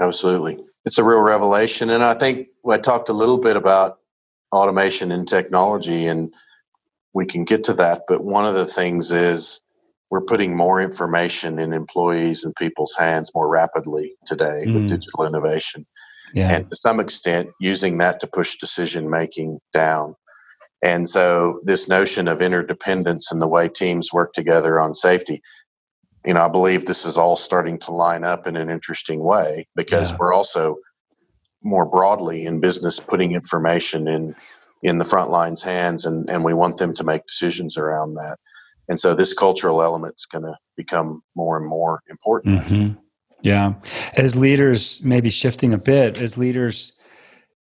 absolutely 0.00 0.58
it's 0.84 0.98
a 0.98 1.04
real 1.04 1.20
revelation 1.20 1.90
and 1.90 2.02
i 2.02 2.14
think 2.14 2.48
i 2.70 2.78
talked 2.78 3.08
a 3.08 3.14
little 3.14 3.38
bit 3.38 3.56
about 3.56 3.98
automation 4.52 5.12
and 5.12 5.28
technology 5.28 6.06
and 6.06 6.32
we 7.14 7.26
can 7.26 7.44
get 7.44 7.64
to 7.64 7.74
that 7.74 8.02
but 8.08 8.24
one 8.24 8.46
of 8.46 8.54
the 8.54 8.66
things 8.66 9.12
is 9.12 9.60
we're 10.10 10.22
putting 10.22 10.56
more 10.56 10.80
information 10.80 11.58
in 11.58 11.74
employees 11.74 12.44
and 12.44 12.54
people's 12.56 12.94
hands 12.98 13.30
more 13.34 13.48
rapidly 13.48 14.14
today 14.26 14.64
mm. 14.66 14.74
with 14.74 14.88
digital 14.88 15.26
innovation 15.26 15.86
yeah. 16.34 16.54
and 16.54 16.70
to 16.70 16.76
some 16.76 17.00
extent 17.00 17.50
using 17.60 17.98
that 17.98 18.20
to 18.20 18.26
push 18.26 18.56
decision 18.56 19.10
making 19.10 19.60
down. 19.72 20.14
And 20.82 21.08
so, 21.08 21.60
this 21.64 21.88
notion 21.88 22.28
of 22.28 22.40
interdependence 22.40 23.32
and 23.32 23.42
the 23.42 23.48
way 23.48 23.68
teams 23.68 24.12
work 24.12 24.32
together 24.32 24.78
on 24.78 24.94
safety, 24.94 25.42
you 26.28 26.34
know, 26.34 26.42
I 26.42 26.48
believe 26.48 26.84
this 26.84 27.06
is 27.06 27.16
all 27.16 27.36
starting 27.36 27.78
to 27.78 27.90
line 27.90 28.22
up 28.22 28.46
in 28.46 28.54
an 28.54 28.68
interesting 28.68 29.20
way 29.20 29.66
because 29.74 30.10
yeah. 30.10 30.18
we're 30.20 30.34
also 30.34 30.76
more 31.62 31.86
broadly 31.86 32.44
in 32.44 32.60
business 32.60 33.00
putting 33.00 33.32
information 33.32 34.06
in 34.06 34.36
in 34.82 34.98
the 34.98 35.06
front 35.06 35.30
line's 35.30 35.62
hands 35.62 36.04
and, 36.04 36.28
and 36.28 36.44
we 36.44 36.52
want 36.52 36.76
them 36.76 36.92
to 36.94 37.02
make 37.02 37.26
decisions 37.26 37.78
around 37.78 38.14
that. 38.14 38.36
And 38.90 39.00
so 39.00 39.14
this 39.14 39.32
cultural 39.32 39.82
element 39.82 40.16
is 40.18 40.26
going 40.26 40.44
to 40.44 40.54
become 40.76 41.22
more 41.34 41.56
and 41.56 41.66
more 41.66 42.02
important. 42.10 42.60
Mm-hmm. 42.60 43.00
Yeah. 43.40 43.72
As 44.12 44.36
leaders, 44.36 45.00
maybe 45.02 45.30
shifting 45.30 45.72
a 45.72 45.78
bit, 45.78 46.18
as 46.18 46.36
leaders 46.36 46.92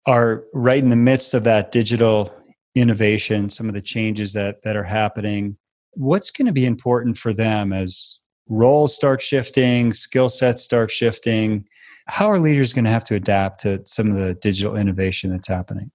are 0.07 0.43
right 0.53 0.83
in 0.83 0.89
the 0.89 0.95
midst 0.95 1.35
of 1.35 1.43
that 1.43 1.71
digital 1.71 2.33
innovation, 2.73 3.51
some 3.51 3.69
of 3.69 3.75
the 3.75 3.81
changes 3.81 4.33
that, 4.33 4.63
that 4.63 4.75
are 4.75 4.83
happening, 4.83 5.55
what's 5.91 6.31
going 6.31 6.47
to 6.47 6.53
be 6.53 6.65
important 6.65 7.17
for 7.17 7.31
them 7.31 7.71
as 7.71 8.19
roles 8.49 8.95
start 8.95 9.21
shifting, 9.21 9.93
skill 9.93 10.29
sets 10.29 10.63
start 10.63 10.91
shifting? 10.91 11.67
How 12.07 12.29
are 12.29 12.39
leaders 12.39 12.73
going 12.73 12.85
to 12.85 12.91
have 12.91 13.03
to 13.05 13.15
adapt 13.15 13.61
to 13.61 13.81
some 13.85 14.09
of 14.09 14.15
the 14.15 14.35
digital 14.35 14.75
innovation 14.75 15.31
that's 15.31 15.47
happening? 15.47 15.91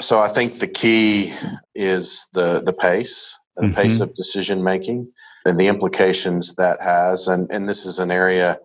So 0.00 0.18
I 0.18 0.28
think 0.28 0.58
the 0.58 0.66
key 0.66 1.32
is 1.74 2.26
the 2.32 2.60
the 2.60 2.72
pace, 2.72 3.36
the 3.56 3.66
mm-hmm. 3.66 3.74
pace 3.74 4.00
of 4.00 4.14
decision 4.14 4.64
making, 4.64 5.12
and 5.44 5.60
the 5.60 5.68
implications 5.68 6.54
that 6.54 6.82
has. 6.82 7.28
And 7.28 7.50
and 7.52 7.68
this 7.68 7.86
is 7.86 7.98
an 7.98 8.10
area 8.10 8.58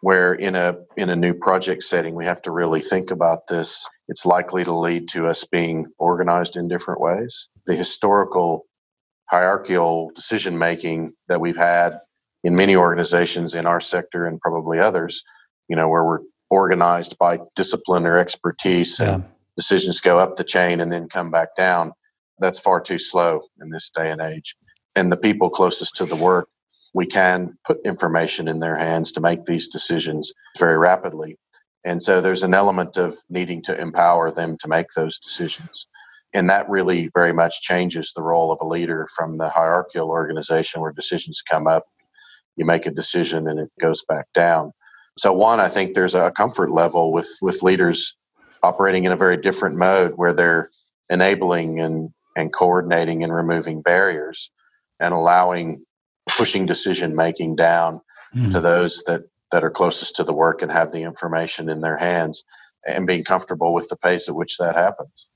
where 0.00 0.34
in 0.34 0.54
a 0.54 0.76
in 0.96 1.10
a 1.10 1.16
new 1.16 1.34
project 1.34 1.82
setting 1.82 2.14
we 2.14 2.24
have 2.24 2.42
to 2.42 2.50
really 2.50 2.80
think 2.80 3.10
about 3.10 3.46
this 3.48 3.88
it's 4.08 4.26
likely 4.26 4.62
to 4.62 4.72
lead 4.72 5.08
to 5.08 5.26
us 5.26 5.44
being 5.44 5.86
organized 5.98 6.56
in 6.56 6.68
different 6.68 7.00
ways 7.00 7.48
the 7.66 7.74
historical 7.74 8.66
hierarchical 9.28 10.10
decision 10.14 10.58
making 10.58 11.12
that 11.28 11.40
we've 11.40 11.56
had 11.56 11.98
in 12.44 12.54
many 12.54 12.76
organizations 12.76 13.54
in 13.54 13.66
our 13.66 13.80
sector 13.80 14.26
and 14.26 14.40
probably 14.40 14.78
others 14.78 15.22
you 15.68 15.76
know 15.76 15.88
where 15.88 16.04
we're 16.04 16.20
organized 16.50 17.18
by 17.18 17.38
discipline 17.56 18.06
or 18.06 18.18
expertise 18.18 19.00
yeah. 19.00 19.14
and 19.14 19.24
decisions 19.56 20.00
go 20.00 20.18
up 20.18 20.36
the 20.36 20.44
chain 20.44 20.80
and 20.80 20.92
then 20.92 21.08
come 21.08 21.30
back 21.30 21.48
down 21.56 21.92
that's 22.38 22.60
far 22.60 22.80
too 22.80 22.98
slow 22.98 23.42
in 23.60 23.70
this 23.70 23.90
day 23.90 24.10
and 24.10 24.20
age 24.20 24.56
and 24.94 25.10
the 25.10 25.16
people 25.16 25.50
closest 25.50 25.96
to 25.96 26.06
the 26.06 26.16
work 26.16 26.48
we 26.96 27.06
can 27.06 27.58
put 27.66 27.84
information 27.84 28.48
in 28.48 28.58
their 28.58 28.74
hands 28.74 29.12
to 29.12 29.20
make 29.20 29.44
these 29.44 29.68
decisions 29.68 30.32
very 30.58 30.78
rapidly. 30.78 31.36
And 31.84 32.02
so 32.02 32.22
there's 32.22 32.42
an 32.42 32.54
element 32.54 32.96
of 32.96 33.14
needing 33.28 33.60
to 33.64 33.78
empower 33.78 34.32
them 34.32 34.56
to 34.62 34.68
make 34.68 34.86
those 34.96 35.18
decisions. 35.18 35.86
And 36.32 36.48
that 36.48 36.70
really 36.70 37.10
very 37.14 37.34
much 37.34 37.60
changes 37.60 38.12
the 38.16 38.22
role 38.22 38.50
of 38.50 38.60
a 38.62 38.66
leader 38.66 39.06
from 39.14 39.36
the 39.36 39.50
hierarchical 39.50 40.08
organization 40.08 40.80
where 40.80 40.90
decisions 40.90 41.42
come 41.42 41.66
up, 41.66 41.84
you 42.56 42.64
make 42.64 42.86
a 42.86 42.90
decision 42.90 43.48
and 43.48 43.58
it 43.60 43.70
goes 43.80 44.04
back 44.08 44.26
down. 44.34 44.72
So 45.18 45.32
one, 45.32 45.60
I 45.60 45.68
think 45.68 45.94
there's 45.94 46.14
a 46.14 46.30
comfort 46.30 46.70
level 46.70 47.12
with 47.12 47.28
with 47.40 47.62
leaders 47.62 48.16
operating 48.62 49.04
in 49.04 49.12
a 49.12 49.16
very 49.16 49.36
different 49.36 49.76
mode 49.76 50.12
where 50.16 50.32
they're 50.32 50.70
enabling 51.08 51.80
and, 51.80 52.10
and 52.36 52.52
coordinating 52.52 53.22
and 53.22 53.32
removing 53.32 53.80
barriers 53.80 54.50
and 54.98 55.14
allowing 55.14 55.84
pushing 56.36 56.66
decision 56.66 57.14
making 57.14 57.54
down 57.56 58.00
mm. 58.34 58.52
to 58.52 58.60
those 58.60 59.02
that 59.06 59.22
that 59.52 59.62
are 59.62 59.70
closest 59.70 60.16
to 60.16 60.24
the 60.24 60.34
work 60.34 60.60
and 60.60 60.72
have 60.72 60.90
the 60.90 61.02
information 61.02 61.68
in 61.68 61.80
their 61.80 61.96
hands 61.96 62.44
and 62.86 63.06
being 63.06 63.24
comfortable 63.24 63.72
with 63.72 63.88
the 63.88 63.96
pace 63.96 64.28
at 64.28 64.34
which 64.34 64.58
that 64.58 64.76
happens. 64.76 65.30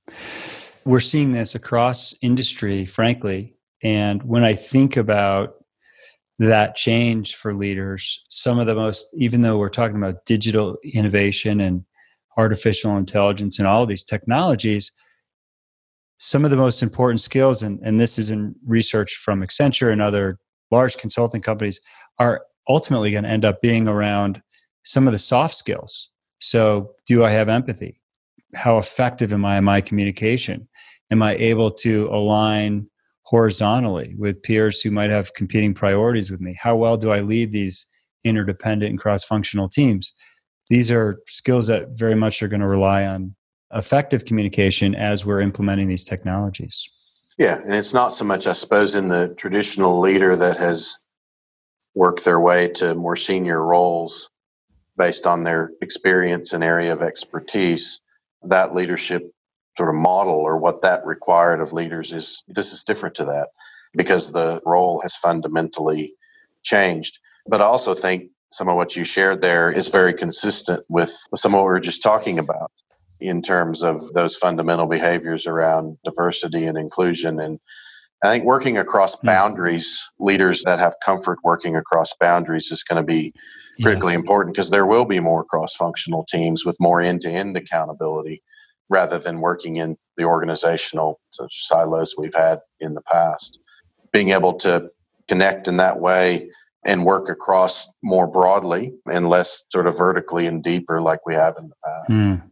We're 0.84 1.00
seeing 1.00 1.32
this 1.32 1.54
across 1.54 2.14
industry, 2.20 2.86
frankly. 2.86 3.54
And 3.82 4.22
when 4.22 4.44
I 4.44 4.54
think 4.54 4.96
about 4.96 5.59
that 6.40 6.74
change 6.74 7.36
for 7.36 7.54
leaders, 7.54 8.24
some 8.30 8.58
of 8.58 8.66
the 8.66 8.74
most, 8.74 9.06
even 9.14 9.42
though 9.42 9.58
we're 9.58 9.68
talking 9.68 9.98
about 9.98 10.24
digital 10.24 10.78
innovation 10.82 11.60
and 11.60 11.84
artificial 12.38 12.96
intelligence 12.96 13.58
and 13.58 13.68
all 13.68 13.84
these 13.84 14.02
technologies, 14.02 14.90
some 16.16 16.42
of 16.42 16.50
the 16.50 16.56
most 16.56 16.82
important 16.82 17.20
skills, 17.20 17.62
and, 17.62 17.78
and 17.82 18.00
this 18.00 18.18
is 18.18 18.30
in 18.30 18.54
research 18.66 19.16
from 19.16 19.42
Accenture 19.42 19.92
and 19.92 20.00
other 20.00 20.38
large 20.70 20.96
consulting 20.96 21.42
companies 21.42 21.78
are 22.18 22.42
ultimately 22.70 23.10
going 23.10 23.24
to 23.24 23.30
end 23.30 23.44
up 23.44 23.60
being 23.60 23.86
around 23.86 24.42
some 24.82 25.06
of 25.06 25.12
the 25.12 25.18
soft 25.18 25.54
skills. 25.54 26.08
So, 26.38 26.92
do 27.06 27.22
I 27.22 27.30
have 27.30 27.50
empathy? 27.50 28.00
How 28.54 28.78
effective 28.78 29.34
am 29.34 29.44
I 29.44 29.58
in 29.58 29.64
my 29.64 29.82
communication? 29.82 30.68
Am 31.10 31.22
I 31.22 31.34
able 31.34 31.70
to 31.70 32.08
align 32.08 32.88
horizontally 33.30 34.12
with 34.18 34.42
peers 34.42 34.80
who 34.80 34.90
might 34.90 35.08
have 35.08 35.32
competing 35.34 35.72
priorities 35.72 36.32
with 36.32 36.40
me? 36.40 36.58
How 36.60 36.74
well 36.74 36.96
do 36.96 37.12
I 37.12 37.20
lead 37.20 37.52
these 37.52 37.86
interdependent 38.24 38.90
and 38.90 38.98
cross 38.98 39.22
functional 39.22 39.68
teams? 39.68 40.12
These 40.68 40.90
are 40.90 41.20
skills 41.28 41.68
that 41.68 41.90
very 41.90 42.16
much 42.16 42.42
are 42.42 42.48
going 42.48 42.60
to 42.60 42.66
rely 42.66 43.06
on 43.06 43.36
effective 43.72 44.24
communication 44.24 44.96
as 44.96 45.24
we're 45.24 45.40
implementing 45.40 45.86
these 45.86 46.02
technologies. 46.02 46.82
Yeah, 47.38 47.58
and 47.58 47.72
it's 47.72 47.94
not 47.94 48.12
so 48.14 48.24
much, 48.24 48.48
I 48.48 48.52
suppose, 48.52 48.96
in 48.96 49.06
the 49.06 49.32
traditional 49.38 50.00
leader 50.00 50.34
that 50.34 50.56
has 50.56 50.98
worked 51.94 52.24
their 52.24 52.40
way 52.40 52.66
to 52.66 52.96
more 52.96 53.14
senior 53.14 53.64
roles 53.64 54.28
based 54.98 55.24
on 55.24 55.44
their 55.44 55.70
experience 55.80 56.52
and 56.52 56.64
area 56.64 56.92
of 56.92 57.00
expertise. 57.00 58.00
That 58.42 58.74
leadership 58.74 59.30
sort 59.76 59.88
of 59.88 59.94
model 59.94 60.34
or 60.34 60.56
what 60.56 60.82
that 60.82 61.04
required 61.06 61.60
of 61.60 61.72
leaders 61.72 62.12
is 62.12 62.42
this 62.48 62.72
is 62.72 62.84
different 62.84 63.14
to 63.16 63.24
that 63.24 63.48
because 63.94 64.32
the 64.32 64.60
role 64.64 65.00
has 65.00 65.16
fundamentally 65.16 66.14
changed. 66.62 67.18
But 67.46 67.60
I 67.60 67.64
also 67.64 67.94
think 67.94 68.30
some 68.52 68.68
of 68.68 68.76
what 68.76 68.96
you 68.96 69.04
shared 69.04 69.40
there 69.40 69.70
is 69.70 69.88
very 69.88 70.12
consistent 70.12 70.84
with 70.88 71.16
some 71.36 71.54
of 71.54 71.60
what 71.60 71.66
we 71.66 71.72
were 71.72 71.80
just 71.80 72.02
talking 72.02 72.38
about 72.38 72.70
in 73.20 73.42
terms 73.42 73.82
of 73.82 74.00
those 74.14 74.36
fundamental 74.36 74.86
behaviors 74.86 75.46
around 75.46 75.96
diversity 76.04 76.66
and 76.66 76.76
inclusion. 76.76 77.38
And 77.38 77.60
I 78.22 78.30
think 78.30 78.44
working 78.44 78.78
across 78.78 79.18
hmm. 79.18 79.26
boundaries, 79.26 80.10
leaders 80.18 80.62
that 80.64 80.78
have 80.78 80.94
comfort 81.04 81.38
working 81.44 81.76
across 81.76 82.12
boundaries 82.18 82.70
is 82.70 82.82
going 82.82 82.96
to 82.96 83.06
be 83.06 83.32
critically 83.82 84.12
yes. 84.12 84.20
important 84.20 84.54
because 84.54 84.70
there 84.70 84.86
will 84.86 85.04
be 85.04 85.20
more 85.20 85.44
cross 85.44 85.74
functional 85.74 86.24
teams 86.24 86.66
with 86.66 86.76
more 86.80 87.00
end 87.00 87.22
to 87.22 87.30
end 87.30 87.56
accountability 87.56 88.42
rather 88.90 89.18
than 89.18 89.40
working 89.40 89.76
in 89.76 89.96
the 90.16 90.24
organizational 90.24 91.20
silos 91.50 92.14
we've 92.18 92.34
had 92.34 92.58
in 92.80 92.94
the 92.94 93.02
past. 93.02 93.58
Being 94.12 94.30
able 94.30 94.54
to 94.54 94.90
connect 95.28 95.68
in 95.68 95.76
that 95.78 96.00
way 96.00 96.50
and 96.84 97.04
work 97.04 97.28
across 97.28 97.88
more 98.02 98.26
broadly 98.26 98.92
and 99.10 99.28
less 99.28 99.62
sort 99.70 99.86
of 99.86 99.96
vertically 99.96 100.46
and 100.46 100.62
deeper 100.62 101.00
like 101.00 101.24
we 101.24 101.34
have 101.34 101.54
in 101.58 101.68
the 101.68 101.74
past. 101.84 102.20
Mm. 102.20 102.50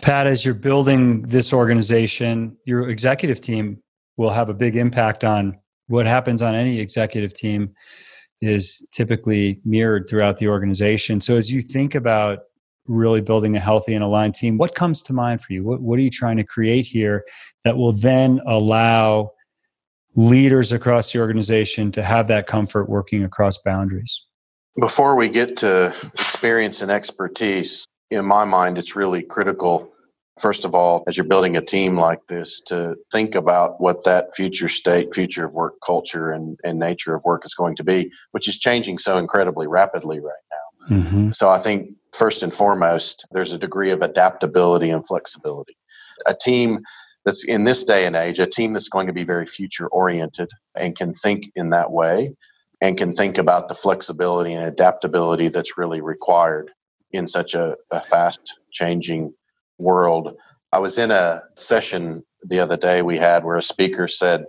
Pat, 0.00 0.26
as 0.26 0.44
you're 0.44 0.54
building 0.54 1.22
this 1.22 1.52
organization, 1.52 2.56
your 2.64 2.88
executive 2.88 3.40
team 3.40 3.82
will 4.16 4.30
have 4.30 4.48
a 4.48 4.54
big 4.54 4.76
impact 4.76 5.24
on 5.24 5.58
what 5.88 6.06
happens 6.06 6.42
on 6.42 6.54
any 6.54 6.80
executive 6.80 7.32
team 7.32 7.72
is 8.40 8.86
typically 8.92 9.60
mirrored 9.64 10.06
throughout 10.08 10.38
the 10.38 10.48
organization. 10.48 11.20
So 11.20 11.36
as 11.36 11.50
you 11.50 11.62
think 11.62 11.94
about 11.94 12.40
really 12.88 13.20
building 13.20 13.56
a 13.56 13.60
healthy 13.60 13.94
and 13.94 14.04
aligned 14.04 14.34
team, 14.34 14.58
what 14.58 14.74
comes 14.74 15.02
to 15.02 15.12
mind 15.12 15.42
for 15.42 15.52
you? 15.52 15.64
What, 15.64 15.80
what 15.80 15.98
are 15.98 16.02
you 16.02 16.10
trying 16.10 16.36
to 16.36 16.44
create 16.44 16.86
here 16.86 17.24
that 17.64 17.76
will 17.76 17.92
then 17.92 18.40
allow 18.46 19.32
leaders 20.14 20.72
across 20.72 21.12
the 21.12 21.20
organization 21.20 21.92
to 21.92 22.02
have 22.02 22.28
that 22.28 22.46
comfort 22.46 22.88
working 22.88 23.22
across 23.22 23.58
boundaries? 23.58 24.22
Before 24.78 25.16
we 25.16 25.28
get 25.28 25.56
to 25.58 25.94
experience 26.14 26.82
and 26.82 26.90
expertise, 26.90 27.86
in 28.10 28.24
my 28.24 28.44
mind, 28.44 28.78
it's 28.78 28.94
really 28.94 29.22
critical, 29.22 29.92
first 30.40 30.64
of 30.64 30.74
all, 30.74 31.02
as 31.08 31.16
you're 31.16 31.26
building 31.26 31.56
a 31.56 31.62
team 31.62 31.98
like 31.98 32.24
this, 32.26 32.60
to 32.66 32.96
think 33.10 33.34
about 33.34 33.80
what 33.80 34.04
that 34.04 34.34
future 34.34 34.68
state, 34.68 35.12
future 35.14 35.44
of 35.44 35.54
work 35.54 35.74
culture, 35.84 36.30
and, 36.30 36.58
and 36.62 36.78
nature 36.78 37.14
of 37.14 37.22
work 37.24 37.44
is 37.44 37.54
going 37.54 37.74
to 37.76 37.84
be, 37.84 38.10
which 38.32 38.46
is 38.48 38.58
changing 38.58 38.98
so 38.98 39.18
incredibly 39.18 39.66
rapidly 39.66 40.20
right 40.20 40.34
now. 40.50 40.96
Mm-hmm. 40.96 41.30
So 41.32 41.50
I 41.50 41.58
think, 41.58 41.90
first 42.16 42.42
and 42.42 42.52
foremost, 42.52 43.26
there's 43.30 43.52
a 43.52 43.58
degree 43.58 43.90
of 43.90 44.02
adaptability 44.02 44.90
and 44.90 45.06
flexibility. 45.06 45.76
A 46.26 46.34
team 46.34 46.80
that's 47.24 47.44
in 47.44 47.64
this 47.64 47.84
day 47.84 48.06
and 48.06 48.16
age, 48.16 48.38
a 48.38 48.46
team 48.46 48.72
that's 48.72 48.88
going 48.88 49.06
to 49.06 49.12
be 49.12 49.24
very 49.24 49.46
future 49.46 49.88
oriented 49.88 50.48
and 50.76 50.96
can 50.96 51.12
think 51.12 51.50
in 51.56 51.70
that 51.70 51.90
way 51.90 52.34
and 52.80 52.96
can 52.96 53.14
think 53.14 53.38
about 53.38 53.68
the 53.68 53.74
flexibility 53.74 54.52
and 54.52 54.64
adaptability 54.64 55.48
that's 55.48 55.78
really 55.78 56.00
required 56.00 56.70
in 57.12 57.26
such 57.26 57.54
a, 57.54 57.74
a 57.90 58.02
fast 58.02 58.58
changing 58.72 59.32
world. 59.78 60.36
I 60.72 60.78
was 60.78 60.98
in 60.98 61.10
a 61.10 61.42
session 61.56 62.22
the 62.42 62.60
other 62.60 62.76
day 62.76 63.02
we 63.02 63.16
had 63.18 63.44
where 63.44 63.56
a 63.56 63.62
speaker 63.62 64.08
said 64.08 64.44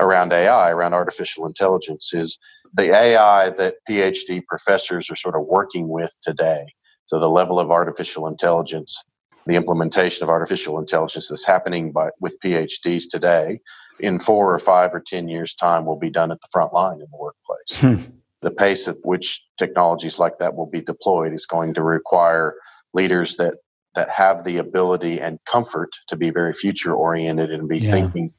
around 0.00 0.32
AI, 0.32 0.70
around 0.70 0.94
artificial 0.94 1.46
intelligence, 1.46 2.12
is 2.14 2.38
the 2.72 2.94
AI 2.94 3.50
that 3.50 3.76
PhD 3.88 4.44
professors 4.46 5.10
are 5.10 5.16
sort 5.16 5.36
of 5.36 5.42
working 5.46 5.88
with 5.88 6.12
today. 6.22 6.64
So 7.06 7.18
the 7.18 7.30
level 7.30 7.60
of 7.60 7.70
artificial 7.70 8.26
intelligence, 8.26 9.04
the 9.46 9.56
implementation 9.56 10.22
of 10.22 10.28
artificial 10.28 10.78
intelligence 10.78 11.28
that's 11.28 11.46
happening 11.46 11.92
by, 11.92 12.10
with 12.20 12.38
PhDs 12.40 13.04
today, 13.10 13.60
in 14.00 14.18
four 14.18 14.52
or 14.52 14.58
five 14.58 14.92
or 14.92 15.00
ten 15.00 15.28
years' 15.28 15.54
time, 15.54 15.84
will 15.84 15.98
be 15.98 16.10
done 16.10 16.32
at 16.32 16.40
the 16.40 16.48
front 16.50 16.72
line 16.72 17.00
in 17.00 17.06
the 17.10 17.18
workplace. 17.18 17.80
Hmm 17.80 18.10
the 18.44 18.50
pace 18.50 18.86
at 18.86 18.98
which 19.02 19.42
technologies 19.58 20.18
like 20.18 20.36
that 20.38 20.54
will 20.54 20.66
be 20.66 20.82
deployed 20.82 21.32
is 21.32 21.46
going 21.46 21.74
to 21.74 21.82
require 21.82 22.54
leaders 22.92 23.36
that 23.36 23.54
that 23.94 24.10
have 24.10 24.44
the 24.44 24.58
ability 24.58 25.20
and 25.20 25.38
comfort 25.46 25.90
to 26.08 26.16
be 26.16 26.30
very 26.30 26.52
future 26.52 26.94
oriented 26.94 27.50
and 27.50 27.68
be 27.68 27.78
yeah. 27.78 27.92
thinking 27.92 28.30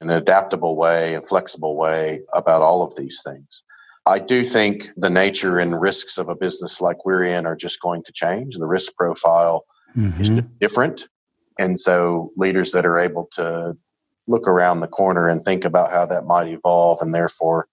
in 0.00 0.10
an 0.10 0.16
adaptable 0.16 0.76
way 0.76 1.14
and 1.14 1.26
flexible 1.26 1.76
way 1.76 2.20
about 2.34 2.62
all 2.62 2.82
of 2.82 2.94
these 2.96 3.20
things. 3.24 3.62
I 4.06 4.18
do 4.18 4.44
think 4.44 4.90
the 4.96 5.10
nature 5.10 5.58
and 5.58 5.80
risks 5.80 6.18
of 6.18 6.28
a 6.28 6.36
business 6.36 6.80
like 6.80 7.04
we're 7.04 7.24
in 7.24 7.46
are 7.46 7.56
just 7.56 7.80
going 7.80 8.02
to 8.04 8.12
change. 8.12 8.56
The 8.56 8.66
risk 8.66 8.94
profile 8.96 9.64
mm-hmm. 9.96 10.20
is 10.20 10.30
different. 10.60 11.08
And 11.58 11.78
so 11.78 12.32
leaders 12.36 12.72
that 12.72 12.84
are 12.84 12.98
able 12.98 13.28
to 13.32 13.76
look 14.26 14.46
around 14.48 14.80
the 14.80 14.88
corner 14.88 15.28
and 15.28 15.42
think 15.42 15.64
about 15.64 15.90
how 15.90 16.06
that 16.06 16.26
might 16.26 16.48
evolve 16.48 16.98
and 17.00 17.14
therefore 17.14 17.68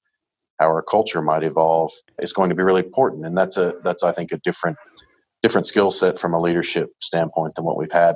how 0.60 0.68
our 0.68 0.84
culture 0.84 1.22
might 1.22 1.44
evolve 1.44 1.92
is 2.20 2.34
going 2.34 2.50
to 2.50 2.56
be 2.56 2.64
really 2.64 2.84
important. 2.84 3.26
And 3.26 3.38
that's 3.38 3.58
a 3.58 3.76
that's 3.84 4.04
I 4.04 4.12
think 4.12 4.32
a 4.32 4.38
different 4.38 4.78
different 5.42 5.68
skill 5.68 5.92
set 5.92 6.20
from 6.20 6.34
a 6.34 6.40
leadership 6.40 6.92
standpoint 7.02 7.56
than 7.56 7.66
what 7.66 7.78
we've 7.78 7.92
had. 7.92 8.16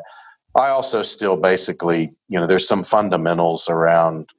I 0.56 0.70
also 0.70 1.04
still 1.04 1.36
basically, 1.36 2.14
you 2.30 2.40
know, 2.40 2.48
there's 2.48 2.68
some 2.68 2.84
fundamentals 2.84 3.68
around 3.68 4.30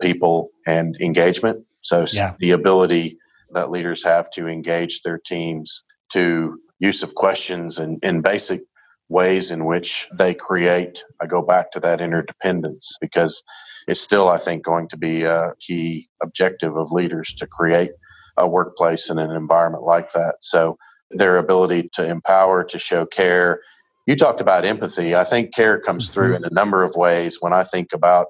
people 0.00 0.50
and 0.66 0.96
engagement. 1.00 1.64
So 1.80 2.06
yeah. 2.12 2.34
the 2.38 2.52
ability 2.52 3.18
that 3.50 3.70
leaders 3.70 4.04
have 4.04 4.30
to 4.32 4.46
engage 4.46 5.02
their 5.02 5.18
teams, 5.18 5.84
to 6.12 6.58
use 6.78 7.02
of 7.02 7.14
questions 7.14 7.78
and 7.78 7.98
in 8.02 8.22
basic 8.22 8.62
ways 9.08 9.50
in 9.50 9.64
which 9.64 10.08
they 10.18 10.34
create. 10.34 11.02
I 11.20 11.26
go 11.26 11.42
back 11.42 11.72
to 11.72 11.80
that 11.80 12.00
interdependence 12.00 12.96
because 13.00 13.42
it's 13.86 14.00
still, 14.00 14.28
I 14.28 14.38
think, 14.38 14.64
going 14.64 14.88
to 14.88 14.98
be 14.98 15.24
a 15.24 15.54
key 15.60 16.08
objective 16.22 16.76
of 16.76 16.92
leaders 16.92 17.34
to 17.38 17.46
create 17.46 17.92
a 18.36 18.46
workplace 18.46 19.08
and 19.08 19.18
an 19.18 19.30
environment 19.30 19.84
like 19.84 20.12
that. 20.12 20.36
So 20.40 20.76
their 21.10 21.38
ability 21.38 21.88
to 21.94 22.06
empower, 22.06 22.64
to 22.64 22.78
show 22.78 23.06
care. 23.06 23.60
You 24.06 24.14
talked 24.14 24.42
about 24.42 24.64
empathy. 24.64 25.14
I 25.14 25.24
think 25.24 25.54
care 25.54 25.80
comes 25.80 26.04
mm-hmm. 26.04 26.14
through 26.14 26.36
in 26.36 26.44
a 26.44 26.50
number 26.50 26.84
of 26.84 26.94
ways 26.94 27.38
when 27.40 27.52
I 27.52 27.64
think 27.64 27.92
about 27.94 28.26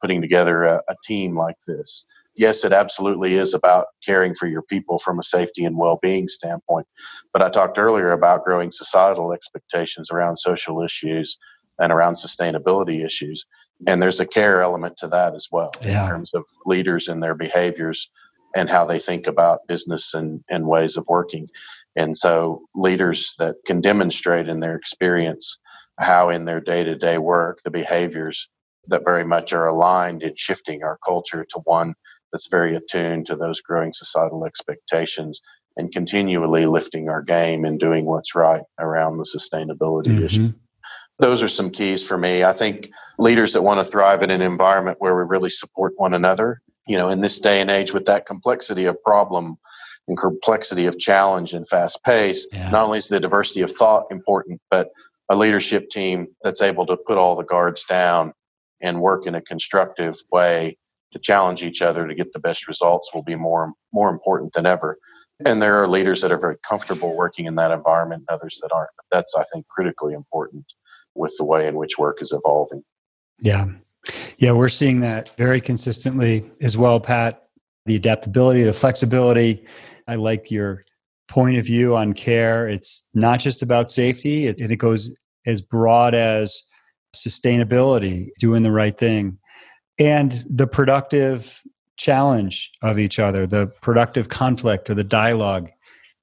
putting 0.00 0.22
together 0.22 0.62
a, 0.62 0.80
a 0.88 0.94
team 1.04 1.36
like 1.36 1.56
this. 1.66 2.06
Yes, 2.40 2.64
it 2.64 2.72
absolutely 2.72 3.34
is 3.34 3.52
about 3.52 3.88
caring 4.02 4.34
for 4.34 4.46
your 4.46 4.62
people 4.62 4.96
from 4.98 5.18
a 5.18 5.22
safety 5.22 5.62
and 5.66 5.76
well 5.76 5.98
being 6.00 6.26
standpoint. 6.26 6.86
But 7.34 7.42
I 7.42 7.50
talked 7.50 7.78
earlier 7.78 8.12
about 8.12 8.44
growing 8.44 8.72
societal 8.72 9.34
expectations 9.34 10.10
around 10.10 10.38
social 10.38 10.82
issues 10.82 11.36
and 11.78 11.92
around 11.92 12.14
sustainability 12.14 13.04
issues. 13.04 13.44
And 13.86 14.02
there's 14.02 14.20
a 14.20 14.26
care 14.26 14.62
element 14.62 14.96
to 15.00 15.08
that 15.08 15.34
as 15.34 15.48
well 15.52 15.70
yeah. 15.82 16.04
in 16.04 16.08
terms 16.08 16.30
of 16.32 16.46
leaders 16.64 17.08
and 17.08 17.22
their 17.22 17.34
behaviors 17.34 18.08
and 18.56 18.70
how 18.70 18.86
they 18.86 18.98
think 18.98 19.26
about 19.26 19.66
business 19.68 20.14
and, 20.14 20.42
and 20.48 20.66
ways 20.66 20.96
of 20.96 21.04
working. 21.10 21.46
And 21.94 22.16
so, 22.16 22.62
leaders 22.74 23.34
that 23.38 23.56
can 23.66 23.82
demonstrate 23.82 24.48
in 24.48 24.60
their 24.60 24.76
experience 24.76 25.58
how, 25.98 26.30
in 26.30 26.46
their 26.46 26.62
day 26.62 26.84
to 26.84 26.96
day 26.96 27.18
work, 27.18 27.60
the 27.64 27.70
behaviors 27.70 28.48
that 28.86 29.04
very 29.04 29.24
much 29.24 29.52
are 29.52 29.66
aligned 29.66 30.22
in 30.22 30.34
shifting 30.36 30.82
our 30.82 30.98
culture 31.04 31.44
to 31.50 31.60
one 31.64 31.94
that's 32.32 32.48
very 32.48 32.74
attuned 32.74 33.26
to 33.26 33.36
those 33.36 33.60
growing 33.60 33.92
societal 33.92 34.44
expectations 34.44 35.40
and 35.76 35.92
continually 35.92 36.66
lifting 36.66 37.08
our 37.08 37.22
game 37.22 37.64
and 37.64 37.78
doing 37.78 38.04
what's 38.04 38.34
right 38.34 38.62
around 38.78 39.16
the 39.16 39.24
sustainability 39.24 40.08
mm-hmm. 40.08 40.24
issue 40.24 40.52
those 41.20 41.42
are 41.42 41.48
some 41.48 41.70
keys 41.70 42.06
for 42.06 42.18
me. 42.18 42.42
I 42.42 42.52
think 42.52 42.90
leaders 43.18 43.52
that 43.52 43.62
want 43.62 43.78
to 43.80 43.84
thrive 43.84 44.22
in 44.22 44.30
an 44.30 44.40
environment 44.40 44.96
where 45.00 45.14
we 45.14 45.22
really 45.24 45.50
support 45.50 45.92
one 45.96 46.14
another, 46.14 46.60
you 46.86 46.96
know, 46.96 47.08
in 47.08 47.20
this 47.20 47.38
day 47.38 47.60
and 47.60 47.70
age 47.70 47.92
with 47.92 48.06
that 48.06 48.26
complexity 48.26 48.86
of 48.86 49.00
problem 49.02 49.56
and 50.08 50.18
complexity 50.18 50.86
of 50.86 50.98
challenge 50.98 51.52
and 51.52 51.68
fast 51.68 52.02
pace, 52.04 52.48
yeah. 52.52 52.70
not 52.70 52.86
only 52.86 52.98
is 52.98 53.08
the 53.08 53.20
diversity 53.20 53.60
of 53.60 53.70
thought 53.70 54.06
important, 54.10 54.60
but 54.70 54.88
a 55.28 55.36
leadership 55.36 55.90
team 55.90 56.26
that's 56.42 56.62
able 56.62 56.86
to 56.86 56.96
put 56.96 57.18
all 57.18 57.36
the 57.36 57.44
guards 57.44 57.84
down 57.84 58.32
and 58.80 59.00
work 59.00 59.26
in 59.26 59.34
a 59.34 59.42
constructive 59.42 60.16
way 60.32 60.76
to 61.12 61.18
challenge 61.18 61.62
each 61.62 61.82
other 61.82 62.06
to 62.06 62.14
get 62.14 62.32
the 62.32 62.38
best 62.38 62.68
results 62.68 63.12
will 63.14 63.22
be 63.22 63.36
more 63.36 63.72
more 63.92 64.10
important 64.10 64.52
than 64.52 64.66
ever. 64.66 64.98
And 65.44 65.62
there 65.62 65.82
are 65.82 65.88
leaders 65.88 66.20
that 66.20 66.32
are 66.32 66.38
very 66.38 66.56
comfortable 66.68 67.16
working 67.16 67.46
in 67.46 67.54
that 67.56 67.70
environment 67.70 68.24
and 68.28 68.34
others 68.34 68.58
that 68.62 68.72
aren't. 68.72 68.90
That's 69.10 69.34
I 69.34 69.44
think 69.52 69.66
critically 69.68 70.14
important 70.14 70.64
with 71.14 71.34
the 71.38 71.44
way 71.44 71.66
in 71.66 71.74
which 71.74 71.98
work 71.98 72.22
is 72.22 72.32
evolving. 72.32 72.82
Yeah. 73.40 73.66
Yeah, 74.38 74.52
we're 74.52 74.68
seeing 74.68 75.00
that 75.00 75.36
very 75.36 75.60
consistently 75.60 76.44
as 76.60 76.76
well, 76.78 77.00
Pat. 77.00 77.48
The 77.86 77.96
adaptability, 77.96 78.62
the 78.62 78.72
flexibility. 78.72 79.66
I 80.06 80.14
like 80.14 80.50
your 80.50 80.84
point 81.28 81.56
of 81.56 81.66
view 81.66 81.96
on 81.96 82.12
care. 82.12 82.68
It's 82.68 83.08
not 83.14 83.40
just 83.40 83.62
about 83.62 83.90
safety, 83.90 84.48
and 84.48 84.58
it 84.58 84.76
goes 84.76 85.16
as 85.46 85.60
broad 85.62 86.14
as 86.14 86.62
sustainability, 87.14 88.28
doing 88.38 88.62
the 88.62 88.70
right 88.70 88.96
thing, 88.96 89.38
and 90.00 90.44
the 90.48 90.66
productive 90.66 91.62
challenge 91.98 92.72
of 92.82 92.98
each 92.98 93.18
other, 93.18 93.46
the 93.46 93.66
productive 93.82 94.30
conflict 94.30 94.88
or 94.88 94.94
the 94.94 95.04
dialogue 95.04 95.70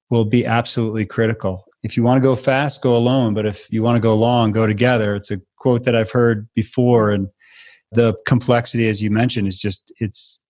will 0.10 0.26
be 0.26 0.46
absolutely 0.46 1.06
critical. 1.06 1.64
If 1.84 1.96
you 1.96 2.02
want 2.02 2.18
to 2.18 2.28
go 2.28 2.36
fast, 2.36 2.82
go 2.82 2.98
alone. 2.98 3.36
But 3.36 3.46
if 3.46 3.72
you 3.72 3.84
want 3.84 3.96
to 3.96 4.02
go 4.02 4.16
long, 4.16 4.52
go 4.52 4.66
together. 4.66 5.16
It's 5.16 5.30
a 5.30 5.40
quote 5.58 5.84
that 5.86 5.96
I've 5.96 6.12
heard 6.12 6.50
before. 6.56 7.12
And 7.12 7.28
the 7.92 8.16
complexity, 8.26 8.90
as 8.90 9.02
you 9.02 9.12
mentioned, 9.12 9.48
is 9.48 9.60
just, 9.60 9.94
it's, 10.00 10.42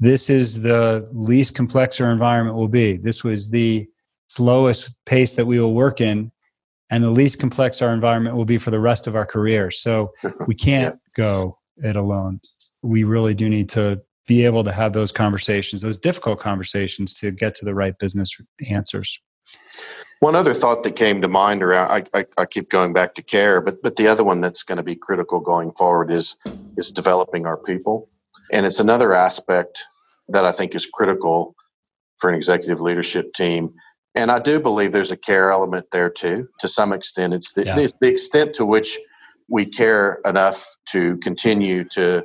this 0.00 0.28
is 0.28 0.62
the 0.62 1.08
least 1.12 1.54
complex 1.54 2.00
our 2.00 2.10
environment 2.10 2.56
will 2.56 2.68
be. 2.68 2.96
This 2.96 3.22
was 3.22 3.50
the 3.50 3.86
slowest 4.26 4.92
pace 5.06 5.34
that 5.34 5.46
we 5.46 5.60
will 5.60 5.74
work 5.74 6.00
in 6.00 6.32
and 6.90 7.04
the 7.04 7.10
least 7.10 7.38
complex 7.38 7.80
our 7.80 7.94
environment 7.94 8.36
will 8.36 8.44
be 8.44 8.58
for 8.58 8.72
the 8.72 8.80
rest 8.80 9.06
of 9.06 9.14
our 9.14 9.24
career. 9.24 9.70
So 9.70 10.12
we 10.48 10.56
can't 10.56 10.94
yeah. 10.94 11.24
go 11.24 11.58
it 11.78 11.96
alone. 11.96 12.40
We 12.84 13.02
really 13.04 13.34
do 13.34 13.48
need 13.48 13.68
to 13.70 14.02
be 14.26 14.44
able 14.44 14.64
to 14.64 14.72
have 14.72 14.92
those 14.92 15.12
conversations, 15.12 15.82
those 15.82 15.98
difficult 15.98 16.40
conversations 16.40 17.14
to 17.14 17.30
get 17.30 17.54
to 17.56 17.64
the 17.64 17.74
right 17.74 17.98
business 17.98 18.36
answers. 18.70 19.20
One 20.20 20.34
other 20.34 20.54
thought 20.54 20.84
that 20.84 20.96
came 20.96 21.20
to 21.20 21.28
mind 21.28 21.62
around 21.62 21.90
I, 21.90 22.18
I, 22.18 22.26
I 22.38 22.46
keep 22.46 22.70
going 22.70 22.92
back 22.92 23.14
to 23.16 23.22
care, 23.22 23.60
but 23.60 23.82
but 23.82 23.96
the 23.96 24.06
other 24.06 24.24
one 24.24 24.40
that's 24.40 24.62
going 24.62 24.78
to 24.78 24.84
be 24.84 24.94
critical 24.94 25.40
going 25.40 25.72
forward 25.72 26.10
is 26.10 26.36
is 26.78 26.92
developing 26.92 27.46
our 27.46 27.58
people. 27.58 28.08
And 28.52 28.64
it's 28.64 28.80
another 28.80 29.12
aspect 29.12 29.84
that 30.28 30.44
I 30.44 30.52
think 30.52 30.74
is 30.74 30.86
critical 30.86 31.54
for 32.18 32.30
an 32.30 32.36
executive 32.36 32.80
leadership 32.80 33.34
team. 33.34 33.74
And 34.14 34.30
I 34.30 34.38
do 34.38 34.60
believe 34.60 34.92
there's 34.92 35.10
a 35.10 35.16
care 35.16 35.50
element 35.50 35.86
there 35.90 36.08
too, 36.08 36.48
to 36.60 36.68
some 36.68 36.92
extent. 36.92 37.34
It's 37.34 37.52
the, 37.52 37.64
yeah. 37.64 37.78
it's 37.78 37.94
the 38.00 38.08
extent 38.08 38.54
to 38.54 38.64
which 38.64 38.98
we 39.48 39.66
care 39.66 40.20
enough 40.24 40.76
to 40.92 41.16
continue 41.18 41.84
to 41.90 42.24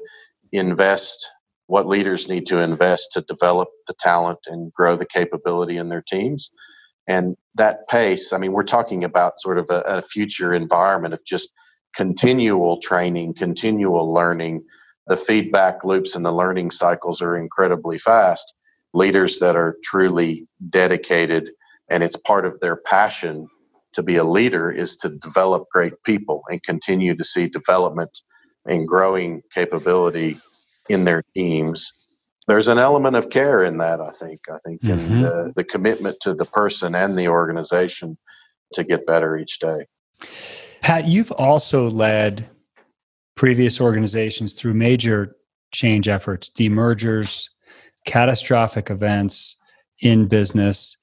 invest 0.51 1.27
what 1.67 1.88
leaders 1.88 2.27
need 2.27 2.47
to 2.47 2.59
invest 2.59 3.12
to 3.13 3.21
develop 3.21 3.69
the 3.88 3.93
talent 3.99 4.39
and 4.47 4.73
grow 4.73 4.95
the 4.95 5.05
capability 5.05 5.77
in 5.77 5.89
their 5.89 6.01
teams. 6.01 6.51
And 7.07 7.38
that 7.55 7.88
pace, 7.88 8.33
I 8.33 8.38
mean, 8.38 8.53
we're 8.53 8.63
talking 8.63 9.03
about 9.03 9.39
sort 9.39 9.59
of 9.59 9.67
a, 9.69 9.81
a 9.85 10.01
future 10.01 10.53
environment 10.53 11.13
of 11.13 11.23
just 11.25 11.51
continual 11.95 12.79
training, 12.81 13.35
continual 13.35 14.12
learning. 14.12 14.63
The 15.07 15.17
feedback 15.17 15.83
loops 15.83 16.15
and 16.15 16.25
the 16.25 16.31
learning 16.31 16.71
cycles 16.71 17.21
are 17.21 17.35
incredibly 17.35 17.97
fast. 17.97 18.53
Leaders 18.93 19.39
that 19.39 19.55
are 19.55 19.77
truly 19.83 20.47
dedicated 20.69 21.51
and 21.89 22.03
it's 22.03 22.17
part 22.17 22.45
of 22.45 22.59
their 22.59 22.75
passion 22.75 23.47
to 23.93 24.03
be 24.03 24.15
a 24.17 24.23
leader 24.23 24.71
is 24.71 24.95
to 24.97 25.09
develop 25.09 25.67
great 25.71 25.93
people 26.05 26.43
and 26.49 26.62
continue 26.63 27.15
to 27.15 27.23
see 27.23 27.47
development 27.47 28.21
and 28.69 28.88
growing 28.88 29.41
capability 29.51 30.39
in 30.88 31.03
their 31.03 31.23
teams. 31.36 31.91
There's 32.47 32.67
an 32.67 32.77
element 32.77 33.15
of 33.15 33.29
care 33.29 33.63
in 33.63 33.77
that, 33.79 33.99
I 33.99 34.12
think. 34.12 34.41
I 34.49 34.58
think 34.65 34.82
mm-hmm. 34.82 34.99
in 34.99 35.21
the, 35.21 35.53
the 35.55 35.63
commitment 35.63 36.19
to 36.21 36.34
the 36.34 36.45
person 36.45 36.95
and 36.95 37.17
the 37.17 37.27
organization 37.27 38.17
to 38.73 38.84
get 38.84 39.05
better 39.05 39.38
each 39.38 39.60
day. 39.60 39.86
Pat, 40.82 41.08
you've 41.08 41.32
also 41.32 41.89
led 41.89 42.49
previous 43.36 43.82
organizations 43.82 44.53
through 44.53 44.73
major 44.73 45.36
change 45.71 46.08
efforts, 46.08 46.49
demergers, 46.49 47.49
catastrophic 48.05 48.89
events 48.89 49.58
in 50.01 50.27
business. 50.27 50.97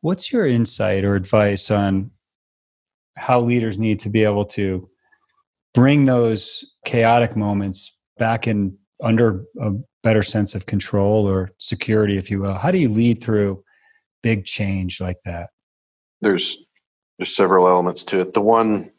What's 0.00 0.32
your 0.32 0.46
insight 0.46 1.04
or 1.04 1.14
advice 1.14 1.70
on 1.70 2.10
how 3.16 3.40
leaders 3.40 3.78
need 3.78 4.00
to 4.00 4.08
be 4.08 4.24
able 4.24 4.44
to 4.46 4.88
bring 5.74 6.04
those 6.04 6.64
chaotic 6.84 7.36
moments 7.36 7.96
back 8.18 8.46
in 8.46 8.76
under 9.02 9.44
a 9.60 9.72
better 10.02 10.22
sense 10.22 10.54
of 10.54 10.66
control 10.66 11.28
or 11.28 11.52
security, 11.58 12.18
if 12.18 12.30
you 12.30 12.40
will? 12.40 12.54
How 12.54 12.70
do 12.70 12.78
you 12.78 12.88
lead 12.88 13.22
through 13.22 13.62
big 14.22 14.44
change 14.44 15.00
like 15.00 15.18
that? 15.24 15.50
There's 16.20 16.58
there's 17.18 17.34
several 17.34 17.68
elements 17.68 18.04
to 18.04 18.20
it. 18.20 18.34
The 18.34 18.40
one 18.40 18.92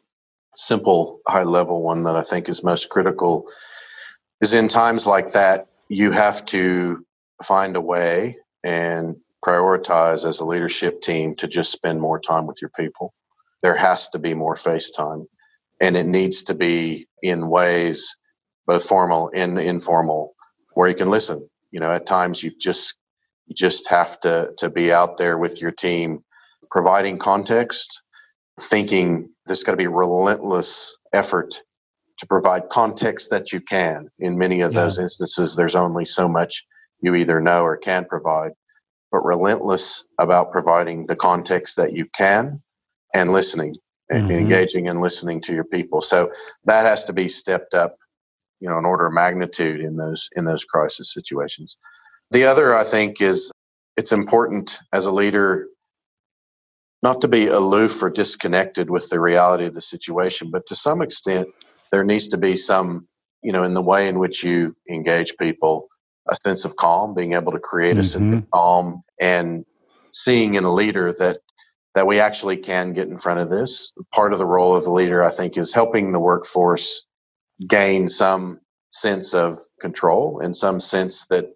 simple 0.56 1.20
high 1.26 1.42
level 1.42 1.82
one 1.82 2.04
that 2.04 2.16
I 2.16 2.22
think 2.22 2.48
is 2.48 2.62
most 2.62 2.88
critical 2.88 3.46
is 4.40 4.54
in 4.54 4.68
times 4.68 5.06
like 5.06 5.32
that 5.32 5.66
you 5.88 6.10
have 6.10 6.44
to 6.46 7.04
find 7.42 7.76
a 7.76 7.80
way 7.80 8.36
and 8.62 9.16
prioritize 9.44 10.26
as 10.26 10.40
a 10.40 10.44
leadership 10.44 11.02
team 11.02 11.34
to 11.36 11.48
just 11.48 11.70
spend 11.70 12.00
more 12.00 12.20
time 12.20 12.46
with 12.46 12.58
your 12.62 12.70
people. 12.70 13.12
There 13.62 13.76
has 13.76 14.08
to 14.10 14.18
be 14.18 14.32
more 14.32 14.56
face 14.56 14.90
time 14.90 15.26
and 15.80 15.96
it 15.96 16.06
needs 16.06 16.42
to 16.44 16.54
be 16.54 17.06
in 17.22 17.48
ways 17.48 18.16
both 18.66 18.84
formal 18.84 19.30
and 19.34 19.58
informal, 19.58 20.34
where 20.74 20.88
you 20.88 20.94
can 20.94 21.10
listen. 21.10 21.48
You 21.70 21.80
know, 21.80 21.90
at 21.90 22.06
times 22.06 22.42
you 22.42 22.52
just 22.58 22.94
you 23.46 23.54
just 23.54 23.88
have 23.88 24.20
to 24.20 24.52
to 24.58 24.70
be 24.70 24.92
out 24.92 25.16
there 25.16 25.38
with 25.38 25.60
your 25.60 25.72
team, 25.72 26.24
providing 26.70 27.18
context, 27.18 28.02
thinking 28.58 29.30
there's 29.46 29.62
got 29.62 29.72
to 29.72 29.76
be 29.76 29.86
relentless 29.86 30.96
effort 31.12 31.60
to 32.18 32.26
provide 32.26 32.68
context 32.70 33.30
that 33.30 33.52
you 33.52 33.60
can. 33.60 34.08
In 34.18 34.38
many 34.38 34.60
of 34.60 34.72
yeah. 34.72 34.84
those 34.84 34.98
instances, 34.98 35.56
there's 35.56 35.76
only 35.76 36.04
so 36.04 36.28
much 36.28 36.64
you 37.00 37.14
either 37.14 37.40
know 37.40 37.64
or 37.64 37.76
can 37.76 38.04
provide, 38.04 38.52
but 39.10 39.24
relentless 39.24 40.06
about 40.18 40.52
providing 40.52 41.06
the 41.06 41.16
context 41.16 41.76
that 41.76 41.92
you 41.92 42.06
can 42.16 42.62
and 43.12 43.32
listening 43.32 43.74
mm-hmm. 44.22 44.30
engaging 44.30 44.88
and 44.88 45.00
listening 45.00 45.40
to 45.42 45.54
your 45.54 45.64
people. 45.64 46.00
So 46.00 46.32
that 46.64 46.86
has 46.86 47.04
to 47.04 47.12
be 47.12 47.28
stepped 47.28 47.74
up 47.74 47.96
you 48.64 48.70
know 48.70 48.78
an 48.78 48.86
order 48.86 49.06
of 49.06 49.12
magnitude 49.12 49.80
in 49.80 49.96
those 49.96 50.30
in 50.36 50.46
those 50.46 50.64
crisis 50.64 51.12
situations. 51.12 51.76
The 52.30 52.44
other, 52.44 52.74
I 52.74 52.82
think, 52.82 53.20
is 53.20 53.52
it's 53.96 54.12
important 54.12 54.78
as 54.92 55.04
a 55.06 55.12
leader 55.12 55.66
not 57.02 57.20
to 57.20 57.28
be 57.28 57.48
aloof 57.48 58.02
or 58.02 58.08
disconnected 58.08 58.88
with 58.88 59.10
the 59.10 59.20
reality 59.20 59.66
of 59.66 59.74
the 59.74 59.82
situation, 59.82 60.50
but 60.50 60.66
to 60.66 60.74
some 60.74 61.02
extent, 61.02 61.46
there 61.92 62.02
needs 62.02 62.28
to 62.28 62.38
be 62.38 62.56
some, 62.56 63.06
you 63.42 63.52
know, 63.52 63.62
in 63.62 63.74
the 63.74 63.82
way 63.82 64.08
in 64.08 64.18
which 64.18 64.42
you 64.42 64.74
engage 64.90 65.36
people, 65.36 65.88
a 66.30 66.36
sense 66.46 66.64
of 66.64 66.76
calm, 66.76 67.12
being 67.12 67.34
able 67.34 67.52
to 67.52 67.58
create 67.58 67.90
mm-hmm. 67.90 68.00
a 68.00 68.04
sense 68.04 68.14
of 68.14 68.40
mm-hmm. 68.40 68.50
calm 68.54 69.02
and 69.20 69.66
seeing 70.14 70.54
in 70.54 70.64
a 70.64 70.72
leader 70.72 71.12
that 71.12 71.40
that 71.94 72.06
we 72.06 72.18
actually 72.20 72.56
can 72.56 72.92
get 72.92 73.08
in 73.08 73.18
front 73.18 73.40
of 73.40 73.50
this. 73.50 73.92
Part 74.12 74.32
of 74.32 74.38
the 74.38 74.46
role 74.46 74.74
of 74.74 74.84
the 74.84 74.92
leader, 74.92 75.22
I 75.22 75.30
think, 75.30 75.56
is 75.56 75.72
helping 75.72 76.12
the 76.12 76.20
workforce 76.20 77.06
gain 77.68 78.08
some 78.08 78.60
sense 78.90 79.34
of 79.34 79.56
control 79.80 80.40
and 80.40 80.56
some 80.56 80.80
sense 80.80 81.26
that 81.26 81.46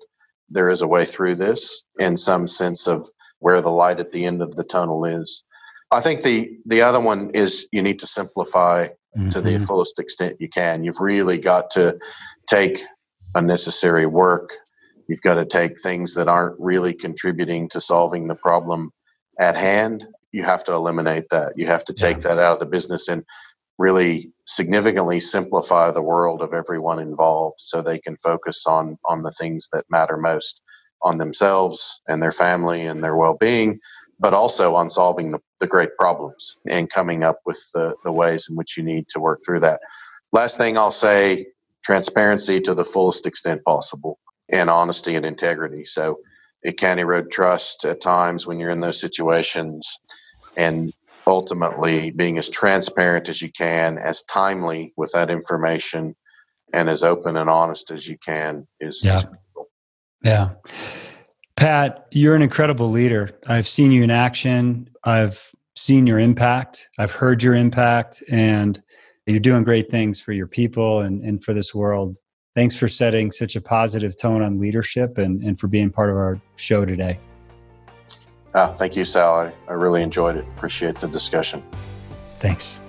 there 0.48 0.70
is 0.70 0.82
a 0.82 0.88
way 0.88 1.04
through 1.04 1.34
this 1.34 1.84
and 1.98 2.18
some 2.18 2.48
sense 2.48 2.86
of 2.86 3.08
where 3.40 3.60
the 3.60 3.70
light 3.70 4.00
at 4.00 4.12
the 4.12 4.24
end 4.24 4.42
of 4.42 4.56
the 4.56 4.64
tunnel 4.64 5.04
is. 5.04 5.44
I 5.90 6.00
think 6.00 6.22
the 6.22 6.58
the 6.66 6.82
other 6.82 7.00
one 7.00 7.30
is 7.30 7.66
you 7.72 7.82
need 7.82 7.98
to 8.00 8.06
simplify 8.06 8.88
mm-hmm. 9.16 9.30
to 9.30 9.40
the 9.40 9.50
mm-hmm. 9.50 9.64
fullest 9.64 9.98
extent 9.98 10.40
you 10.40 10.48
can. 10.48 10.84
You've 10.84 11.00
really 11.00 11.38
got 11.38 11.70
to 11.72 11.98
take 12.46 12.80
unnecessary 13.34 14.06
work. 14.06 14.52
You've 15.08 15.22
got 15.22 15.34
to 15.34 15.46
take 15.46 15.80
things 15.80 16.14
that 16.14 16.28
aren't 16.28 16.60
really 16.60 16.92
contributing 16.92 17.68
to 17.70 17.80
solving 17.80 18.26
the 18.26 18.34
problem 18.34 18.90
at 19.38 19.56
hand. 19.56 20.06
You 20.32 20.42
have 20.42 20.64
to 20.64 20.74
eliminate 20.74 21.28
that. 21.30 21.54
You 21.56 21.66
have 21.66 21.84
to 21.86 21.92
take 21.92 22.18
yeah. 22.18 22.34
that 22.34 22.38
out 22.38 22.54
of 22.54 22.60
the 22.60 22.66
business 22.66 23.08
and 23.08 23.24
really 23.78 24.32
significantly 24.46 25.20
simplify 25.20 25.90
the 25.90 26.02
world 26.02 26.42
of 26.42 26.52
everyone 26.52 26.98
involved 26.98 27.56
so 27.58 27.80
they 27.80 27.98
can 27.98 28.16
focus 28.16 28.64
on 28.66 28.98
on 29.06 29.22
the 29.22 29.32
things 29.32 29.68
that 29.72 29.84
matter 29.88 30.16
most 30.16 30.60
on 31.02 31.18
themselves 31.18 32.00
and 32.08 32.22
their 32.22 32.32
family 32.32 32.82
and 32.86 33.02
their 33.02 33.16
well-being 33.16 33.78
but 34.20 34.34
also 34.34 34.74
on 34.74 34.90
solving 34.90 35.30
the, 35.30 35.38
the 35.60 35.66
great 35.66 35.90
problems 35.96 36.56
and 36.68 36.90
coming 36.90 37.22
up 37.22 37.38
with 37.46 37.62
the, 37.72 37.94
the 38.02 38.10
ways 38.10 38.48
in 38.50 38.56
which 38.56 38.76
you 38.76 38.82
need 38.82 39.06
to 39.08 39.20
work 39.20 39.38
through 39.44 39.60
that 39.60 39.80
last 40.32 40.58
thing 40.58 40.76
i'll 40.76 40.90
say 40.90 41.46
transparency 41.84 42.60
to 42.60 42.74
the 42.74 42.84
fullest 42.84 43.26
extent 43.26 43.62
possible 43.64 44.18
and 44.48 44.68
honesty 44.68 45.14
and 45.14 45.24
integrity 45.24 45.84
so 45.84 46.18
at 46.64 46.76
county 46.76 47.04
road 47.04 47.30
trust 47.30 47.84
at 47.84 48.00
times 48.00 48.46
when 48.46 48.58
you're 48.58 48.70
in 48.70 48.80
those 48.80 49.00
situations 49.00 49.88
and 50.56 50.92
ultimately 51.26 52.10
being 52.10 52.38
as 52.38 52.48
transparent 52.48 53.28
as 53.28 53.42
you 53.42 53.52
can, 53.52 53.98
as 53.98 54.22
timely 54.24 54.92
with 54.96 55.12
that 55.12 55.30
information, 55.30 56.16
and 56.72 56.88
as 56.88 57.02
open 57.02 57.36
and 57.36 57.48
honest 57.48 57.90
as 57.90 58.08
you 58.08 58.18
can 58.18 58.66
is. 58.80 59.02
Yeah. 59.04 59.22
Yeah. 60.22 60.50
Pat, 61.56 62.06
you're 62.10 62.34
an 62.34 62.42
incredible 62.42 62.90
leader. 62.90 63.30
I've 63.46 63.68
seen 63.68 63.92
you 63.92 64.02
in 64.02 64.10
action. 64.10 64.88
I've 65.04 65.50
seen 65.76 66.06
your 66.06 66.18
impact. 66.18 66.88
I've 66.98 67.12
heard 67.12 67.42
your 67.42 67.54
impact, 67.54 68.22
and 68.28 68.80
you're 69.26 69.40
doing 69.40 69.64
great 69.64 69.90
things 69.90 70.20
for 70.20 70.32
your 70.32 70.46
people 70.46 71.00
and, 71.00 71.22
and 71.22 71.42
for 71.42 71.52
this 71.52 71.74
world. 71.74 72.18
Thanks 72.58 72.74
for 72.74 72.88
setting 72.88 73.30
such 73.30 73.54
a 73.54 73.60
positive 73.60 74.16
tone 74.16 74.42
on 74.42 74.58
leadership 74.58 75.16
and, 75.16 75.40
and 75.44 75.60
for 75.60 75.68
being 75.68 75.90
part 75.90 76.10
of 76.10 76.16
our 76.16 76.40
show 76.56 76.84
today. 76.84 77.20
Uh, 78.52 78.72
thank 78.72 78.96
you, 78.96 79.04
Sal. 79.04 79.32
I, 79.32 79.52
I 79.68 79.74
really 79.74 80.02
enjoyed 80.02 80.36
it. 80.36 80.44
Appreciate 80.56 80.96
the 80.96 81.06
discussion. 81.06 81.62
Thanks. 82.40 82.80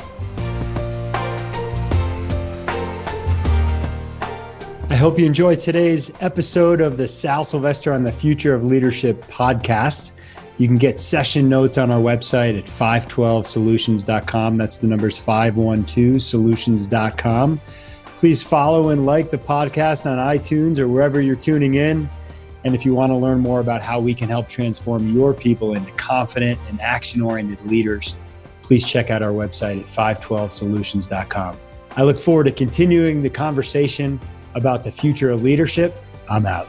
I 4.89 4.95
hope 4.95 5.20
you 5.20 5.28
enjoyed 5.28 5.59
today's 5.59 6.11
episode 6.20 6.82
of 6.82 6.97
the 6.97 7.07
Sal 7.07 7.43
Silvestri 7.43 7.93
on 7.93 8.03
the 8.03 8.11
Future 8.11 8.55
of 8.55 8.65
Leadership 8.65 9.24
podcast. 9.26 10.13
You 10.57 10.65
can 10.65 10.80
get 10.80 10.99
session 10.99 11.47
notes 11.47 11.78
on 11.78 11.91
our 11.91 12.01
website 12.01 12.57
at 12.57 12.65
512solutions.com. 12.65 14.57
That's 14.57 14.80
the 14.80 14.88
numbers 14.88 15.20
512solutions.com. 15.20 17.61
Please 18.20 18.43
follow 18.43 18.89
and 18.89 19.05
like 19.05 19.32
the 19.32 19.38
podcast 19.38 20.05
on 20.05 20.17
iTunes 20.17 20.78
or 20.78 20.89
wherever 20.89 21.22
you're 21.22 21.38
tuning 21.38 21.76
in. 21.76 22.09
And 22.65 22.76
if 22.76 22.86
you 22.86 22.93
want 22.93 23.11
to 23.11 23.15
learn 23.15 23.39
more 23.39 23.61
about 23.61 23.82
how 23.82 24.01
we 24.01 24.13
can 24.13 24.28
help 24.28 24.49
transform 24.49 25.15
your 25.15 25.34
people 25.34 25.74
into 25.74 25.89
confident 25.93 26.59
and 26.67 26.82
action 26.82 27.22
oriented 27.22 27.65
leaders, 27.65 28.17
please 28.61 28.86
check 28.86 29.09
out 29.09 29.22
our 29.22 29.32
website 29.32 29.80
at 29.80 29.86
512solutions.com. 29.86 31.57
I 31.95 32.03
look 32.03 32.20
forward 32.20 32.43
to 32.43 32.51
continuing 32.51 33.24
the 33.24 33.30
conversation 33.30 34.20
about 34.53 34.84
the 34.84 34.91
future 34.91 35.32
of 35.32 35.41
leadership. 35.41 35.95
I'm 36.30 36.45
out. 36.45 36.67